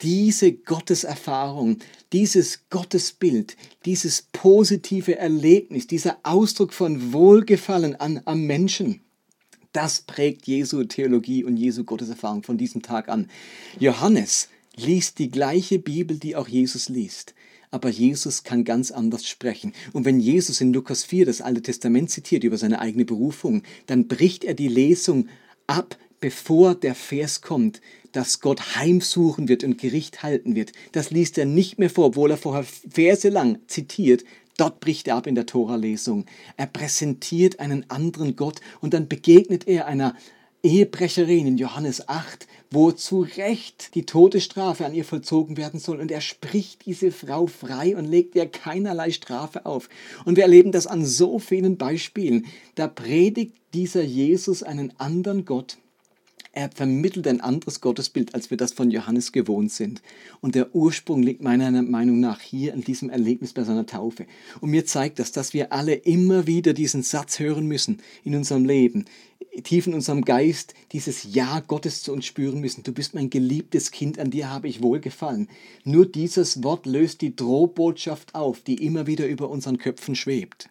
diese 0.02 0.52
Gotteserfahrung, 0.52 1.78
dieses 2.12 2.68
Gottesbild, 2.70 3.56
dieses 3.84 4.22
positive 4.32 5.16
Erlebnis, 5.16 5.86
dieser 5.86 6.18
Ausdruck 6.22 6.72
von 6.72 7.12
Wohlgefallen 7.12 7.96
an, 7.96 8.20
am 8.24 8.46
Menschen, 8.46 9.00
das 9.72 10.02
prägt 10.02 10.46
Jesu 10.46 10.84
Theologie 10.84 11.44
und 11.44 11.56
Jesu 11.56 11.84
Gotteserfahrung 11.84 12.42
von 12.42 12.58
diesem 12.58 12.82
Tag 12.82 13.08
an. 13.08 13.28
Johannes 13.78 14.48
liest 14.76 15.18
die 15.18 15.30
gleiche 15.30 15.78
Bibel, 15.78 16.18
die 16.18 16.36
auch 16.36 16.48
Jesus 16.48 16.88
liest. 16.88 17.34
Aber 17.70 17.88
Jesus 17.88 18.42
kann 18.42 18.64
ganz 18.64 18.90
anders 18.90 19.26
sprechen. 19.26 19.72
Und 19.94 20.04
wenn 20.04 20.20
Jesus 20.20 20.60
in 20.60 20.74
Lukas 20.74 21.04
4 21.04 21.24
das 21.24 21.40
Alte 21.40 21.62
Testament 21.62 22.10
zitiert 22.10 22.44
über 22.44 22.58
seine 22.58 22.80
eigene 22.80 23.06
Berufung, 23.06 23.62
dann 23.86 24.08
bricht 24.08 24.44
er 24.44 24.52
die 24.52 24.68
Lesung 24.68 25.28
ab, 25.66 25.96
bevor 26.20 26.74
der 26.74 26.94
Vers 26.94 27.40
kommt, 27.40 27.80
dass 28.12 28.40
Gott 28.40 28.77
heimsuchen 28.77 29.48
wird 29.48 29.64
und 29.64 29.79
Gericht 29.79 30.22
halten 30.22 30.55
wird. 30.55 30.72
Das 30.92 31.11
liest 31.11 31.38
er 31.38 31.46
nicht 31.46 31.79
mehr 31.79 31.90
vor, 31.90 32.07
obwohl 32.07 32.31
er 32.31 32.37
vorher 32.37 32.64
Verse 32.64 33.29
lang 33.29 33.59
zitiert. 33.66 34.25
Dort 34.57 34.81
bricht 34.81 35.09
er 35.09 35.16
ab 35.16 35.27
in 35.27 35.35
der 35.35 35.46
Tora-Lesung. 35.46 36.27
Er 36.57 36.66
präsentiert 36.66 37.59
einen 37.59 37.88
anderen 37.90 38.37
Gott 38.37 38.61
und 38.81 38.94
dann 38.94 39.09
begegnet 39.09 39.66
er 39.66 39.87
einer 39.87 40.14
Ehebrecherin 40.62 41.48
in 41.48 41.59
Johannes 41.59 42.09
8, 42.09 42.46
wo 42.70 42.92
zu 42.92 43.22
Recht 43.37 43.96
die 43.96 44.07
Todesstrafe 44.07 44.87
an 44.87 44.94
ihr 44.94 45.05
vollzogen 45.05 45.57
werden 45.57 45.81
soll. 45.81 45.98
Und 45.98 46.12
er 46.12 46.20
spricht 46.20 46.87
diese 46.87 47.11
Frau 47.11 47.48
frei 47.48 47.96
und 47.96 48.05
legt 48.05 48.37
ihr 48.37 48.46
keinerlei 48.46 49.11
Strafe 49.11 49.66
auf. 49.66 49.88
Und 50.25 50.37
wir 50.37 50.44
erleben 50.44 50.70
das 50.70 50.87
an 50.87 51.05
so 51.05 51.40
vielen 51.40 51.79
Beispielen. 51.79 52.46
Da 52.77 52.87
predigt 52.87 53.57
dieser 53.75 54.03
Jesus 54.03 54.62
einen 54.62 54.92
anderen 55.01 55.44
Gott, 55.44 55.79
er 56.54 56.70
vermittelt 56.70 57.26
ein 57.26 57.40
anderes 57.40 57.80
Gottesbild, 57.80 58.34
als 58.34 58.50
wir 58.50 58.58
das 58.58 58.74
von 58.74 58.90
Johannes 58.90 59.32
gewohnt 59.32 59.72
sind. 59.72 60.02
Und 60.42 60.54
der 60.54 60.74
Ursprung 60.74 61.22
liegt 61.22 61.42
meiner 61.42 61.70
Meinung 61.82 62.20
nach 62.20 62.40
hier 62.40 62.74
in 62.74 62.82
diesem 62.82 63.08
Erlebnis 63.08 63.54
bei 63.54 63.64
seiner 63.64 63.86
Taufe. 63.86 64.26
Und 64.60 64.70
mir 64.70 64.84
zeigt 64.84 65.18
das, 65.18 65.32
dass 65.32 65.54
wir 65.54 65.72
alle 65.72 65.94
immer 65.94 66.46
wieder 66.46 66.74
diesen 66.74 67.02
Satz 67.02 67.38
hören 67.38 67.66
müssen 67.66 68.02
in 68.22 68.34
unserem 68.34 68.66
Leben, 68.66 69.06
tief 69.64 69.86
in 69.86 69.94
unserem 69.94 70.26
Geist 70.26 70.74
dieses 70.92 71.34
Ja 71.34 71.60
Gottes 71.60 72.02
zu 72.02 72.12
uns 72.12 72.26
spüren 72.26 72.60
müssen. 72.60 72.82
Du 72.82 72.92
bist 72.92 73.14
mein 73.14 73.30
geliebtes 73.30 73.90
Kind, 73.90 74.18
an 74.18 74.30
dir 74.30 74.50
habe 74.50 74.68
ich 74.68 74.82
wohlgefallen. 74.82 75.48
Nur 75.84 76.04
dieses 76.04 76.62
Wort 76.62 76.84
löst 76.84 77.22
die 77.22 77.34
Drohbotschaft 77.34 78.34
auf, 78.34 78.60
die 78.60 78.84
immer 78.84 79.06
wieder 79.06 79.26
über 79.26 79.48
unseren 79.48 79.78
Köpfen 79.78 80.14
schwebt. 80.14 80.68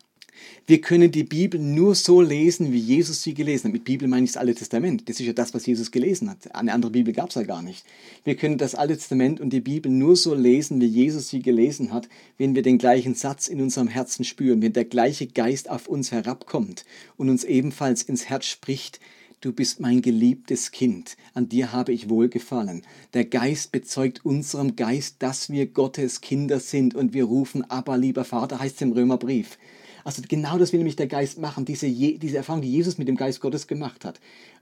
Wir 0.67 0.81
können 0.81 1.11
die 1.11 1.23
Bibel 1.23 1.59
nur 1.59 1.95
so 1.95 2.21
lesen, 2.21 2.71
wie 2.71 2.79
Jesus 2.79 3.23
sie 3.23 3.33
gelesen 3.33 3.65
hat. 3.65 3.73
Mit 3.73 3.83
Bibel 3.83 4.07
meine 4.07 4.25
ich 4.25 4.31
das 4.31 4.37
Alte 4.37 4.55
Testament. 4.55 5.07
Das 5.09 5.19
ist 5.19 5.25
ja 5.25 5.33
das, 5.33 5.53
was 5.53 5.65
Jesus 5.65 5.91
gelesen 5.91 6.29
hat. 6.29 6.53
Eine 6.55 6.73
andere 6.73 6.91
Bibel 6.91 7.13
gab 7.13 7.29
es 7.29 7.35
ja 7.35 7.43
gar 7.43 7.61
nicht. 7.61 7.85
Wir 8.23 8.35
können 8.35 8.57
das 8.57 8.75
Alte 8.75 8.95
Testament 8.95 9.39
und 9.39 9.51
die 9.51 9.59
Bibel 9.59 9.91
nur 9.91 10.15
so 10.15 10.33
lesen, 10.33 10.79
wie 10.81 10.85
Jesus 10.85 11.29
sie 11.29 11.41
gelesen 11.41 11.91
hat, 11.91 12.07
wenn 12.37 12.55
wir 12.55 12.61
den 12.61 12.77
gleichen 12.77 13.15
Satz 13.15 13.47
in 13.47 13.61
unserem 13.61 13.87
Herzen 13.87 14.23
spüren, 14.23 14.61
wenn 14.61 14.73
der 14.73 14.85
gleiche 14.85 15.27
Geist 15.27 15.69
auf 15.69 15.87
uns 15.87 16.11
herabkommt 16.11 16.85
und 17.17 17.29
uns 17.29 17.43
ebenfalls 17.43 18.03
ins 18.03 18.29
Herz 18.29 18.45
spricht, 18.45 18.99
Du 19.41 19.51
bist 19.51 19.79
mein 19.79 20.03
geliebtes 20.03 20.69
Kind, 20.69 21.17
an 21.33 21.49
dir 21.49 21.71
habe 21.71 21.93
ich 21.93 22.09
wohlgefallen. 22.09 22.83
Der 23.15 23.25
Geist 23.25 23.71
bezeugt 23.71 24.23
unserem 24.23 24.75
Geist, 24.75 25.15
dass 25.17 25.49
wir 25.49 25.65
Gottes 25.65 26.21
Kinder 26.21 26.59
sind 26.59 26.93
und 26.93 27.15
wir 27.15 27.23
rufen, 27.23 27.67
aber 27.67 27.97
lieber 27.97 28.23
Vater, 28.23 28.59
heißt 28.59 28.75
es 28.75 28.81
im 28.83 28.91
Römerbrief. 28.91 29.57
Also 30.03 30.21
genau 30.27 30.57
das 30.57 30.71
will 30.71 30.79
nämlich 30.79 30.95
der 30.95 31.07
Geist 31.07 31.39
machen, 31.39 31.65
diese, 31.65 31.89
diese 31.89 32.37
Erfahrung, 32.37 32.61
die 32.61 32.71
Jesus 32.71 32.97
mit 32.97 33.07
dem 33.07 33.15
Geist 33.15 33.41
Gottes 33.41 33.67
gemacht 33.67 34.05
hat, 34.05 34.19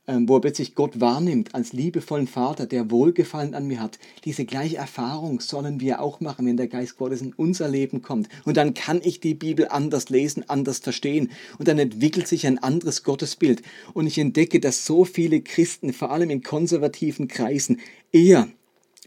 ähm, 0.07 0.27
wo 0.27 0.35
er 0.37 0.41
plötzlich 0.41 0.75
Gott 0.75 0.99
wahrnimmt 0.99 1.53
als 1.53 1.73
liebevollen 1.73 2.27
Vater, 2.27 2.65
der 2.65 2.89
Wohlgefallen 2.89 3.53
an 3.53 3.67
mir 3.67 3.81
hat. 3.81 3.99
Diese 4.25 4.45
gleiche 4.45 4.77
Erfahrung 4.77 5.39
sollen 5.39 5.79
wir 5.79 6.01
auch 6.01 6.19
machen, 6.19 6.45
wenn 6.45 6.57
der 6.57 6.67
Geist 6.67 6.97
Gottes 6.97 7.21
in 7.21 7.33
unser 7.33 7.69
Leben 7.69 8.01
kommt. 8.01 8.27
Und 8.45 8.57
dann 8.57 8.73
kann 8.73 9.01
ich 9.03 9.19
die 9.19 9.35
Bibel 9.35 9.67
anders 9.69 10.09
lesen, 10.09 10.49
anders 10.49 10.79
verstehen. 10.79 11.29
Und 11.57 11.67
dann 11.67 11.77
entwickelt 11.79 12.27
sich 12.27 12.47
ein 12.47 12.57
anderes 12.57 13.03
Gottesbild. 13.03 13.61
Und 13.93 14.07
ich 14.07 14.17
entdecke, 14.17 14.59
dass 14.59 14.85
so 14.85 15.05
viele 15.05 15.41
Christen, 15.41 15.93
vor 15.93 16.11
allem 16.11 16.29
in 16.29 16.43
konservativen 16.43 17.27
Kreisen, 17.27 17.79
eher 18.11 18.47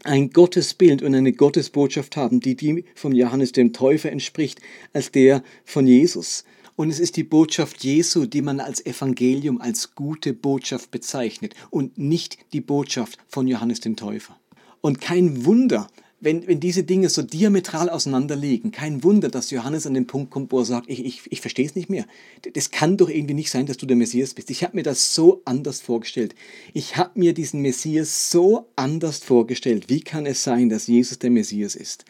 ein 0.03 0.29
Gottesbild 0.31 1.01
und 1.01 1.15
eine 1.15 1.33
Gottesbotschaft 1.33 2.17
haben, 2.17 2.39
die 2.39 2.55
die 2.55 2.85
von 2.95 3.13
Johannes 3.13 3.51
dem 3.51 3.73
Täufer 3.73 4.11
entspricht, 4.11 4.59
als 4.93 5.11
der 5.11 5.43
von 5.65 5.87
Jesus. 5.87 6.43
Und 6.75 6.89
es 6.89 6.99
ist 6.99 7.17
die 7.17 7.23
Botschaft 7.23 7.83
Jesu, 7.83 8.25
die 8.25 8.41
man 8.41 8.59
als 8.59 8.85
Evangelium, 8.85 9.61
als 9.61 9.93
gute 9.95 10.33
Botschaft 10.33 10.91
bezeichnet 10.91 11.53
und 11.69 11.97
nicht 11.97 12.37
die 12.51 12.61
Botschaft 12.61 13.19
von 13.27 13.47
Johannes 13.47 13.79
dem 13.79 13.95
Täufer. 13.95 14.39
Und 14.81 14.99
kein 14.99 15.45
Wunder, 15.45 15.87
wenn, 16.23 16.47
wenn 16.47 16.59
diese 16.59 16.83
Dinge 16.83 17.09
so 17.09 17.21
diametral 17.21 17.89
auseinanderliegen, 17.89 18.71
kein 18.71 19.03
Wunder, 19.03 19.29
dass 19.29 19.51
Johannes 19.51 19.85
an 19.85 19.93
den 19.93 20.07
Punkt 20.07 20.31
kommt, 20.31 20.51
wo 20.51 20.59
er 20.59 20.65
sagt, 20.65 20.89
ich, 20.89 21.03
ich, 21.03 21.21
ich 21.29 21.41
verstehe 21.41 21.65
es 21.65 21.75
nicht 21.75 21.89
mehr. 21.89 22.05
Das 22.53 22.71
kann 22.71 22.97
doch 22.97 23.09
irgendwie 23.09 23.33
nicht 23.33 23.51
sein, 23.51 23.65
dass 23.65 23.77
du 23.77 23.85
der 23.85 23.97
Messias 23.97 24.33
bist. 24.33 24.49
Ich 24.49 24.63
habe 24.63 24.75
mir 24.75 24.83
das 24.83 25.13
so 25.13 25.41
anders 25.45 25.81
vorgestellt. 25.81 26.35
Ich 26.73 26.97
habe 26.97 27.19
mir 27.19 27.33
diesen 27.33 27.61
Messias 27.61 28.31
so 28.31 28.71
anders 28.75 29.19
vorgestellt. 29.19 29.89
Wie 29.89 30.01
kann 30.01 30.25
es 30.25 30.43
sein, 30.43 30.69
dass 30.69 30.87
Jesus 30.87 31.19
der 31.19 31.31
Messias 31.31 31.75
ist? 31.75 32.05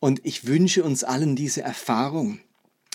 Und 0.00 0.20
ich 0.24 0.46
wünsche 0.46 0.82
uns 0.82 1.04
allen 1.04 1.36
diese 1.36 1.62
Erfahrung, 1.62 2.40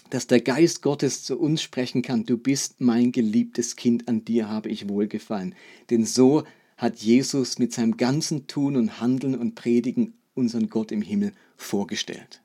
dass 0.10 0.28
der 0.28 0.41
Geist 0.41 0.82
Gottes 0.82 1.24
zu 1.24 1.38
uns 1.38 1.62
sprechen 1.62 2.02
kann, 2.02 2.26
du 2.26 2.38
bist 2.38 2.80
mein 2.80 3.12
geliebtes 3.12 3.76
Kind, 3.76 4.08
an 4.08 4.26
dir 4.26 4.50
habe 4.50 4.70
ich 4.70 4.89
wohlgefallen. 4.89 5.56
Denn 5.89 6.06
so 6.06 6.43
hat 6.78 6.98
Jesus 7.00 7.60
mit 7.60 7.74
seinem 7.74 7.98
ganzen 7.98 8.48
Tun 8.48 8.78
und 8.78 9.02
Handeln 9.02 9.36
und 9.36 9.56
Predigen 9.56 10.13
unseren 10.38 10.69
Gott 10.69 10.91
im 10.91 11.02
Himmel 11.02 11.34
vorgestellt. 11.58 12.41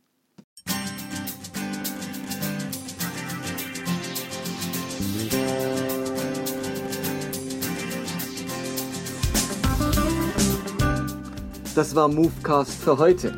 Das 11.74 11.94
war 11.94 12.06
Movecast 12.06 12.82
für 12.82 12.98
heute. 12.98 13.34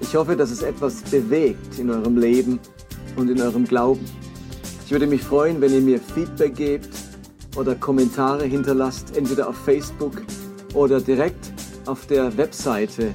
Ich 0.00 0.14
hoffe, 0.14 0.34
dass 0.34 0.50
es 0.50 0.62
etwas 0.62 1.02
bewegt 1.02 1.78
in 1.78 1.90
eurem 1.90 2.16
Leben 2.16 2.58
und 3.14 3.30
in 3.30 3.40
eurem 3.40 3.64
Glauben. 3.64 4.04
Ich 4.84 4.90
würde 4.90 5.06
mich 5.06 5.22
freuen, 5.22 5.60
wenn 5.60 5.72
ihr 5.72 5.80
mir 5.80 6.00
Feedback 6.00 6.56
gebt 6.56 6.88
oder 7.56 7.74
Kommentare 7.76 8.46
hinterlasst, 8.46 9.16
entweder 9.16 9.48
auf 9.48 9.56
Facebook 9.64 10.22
oder 10.74 11.00
direkt 11.00 11.52
auf 11.86 12.06
der 12.06 12.36
Webseite 12.36 13.14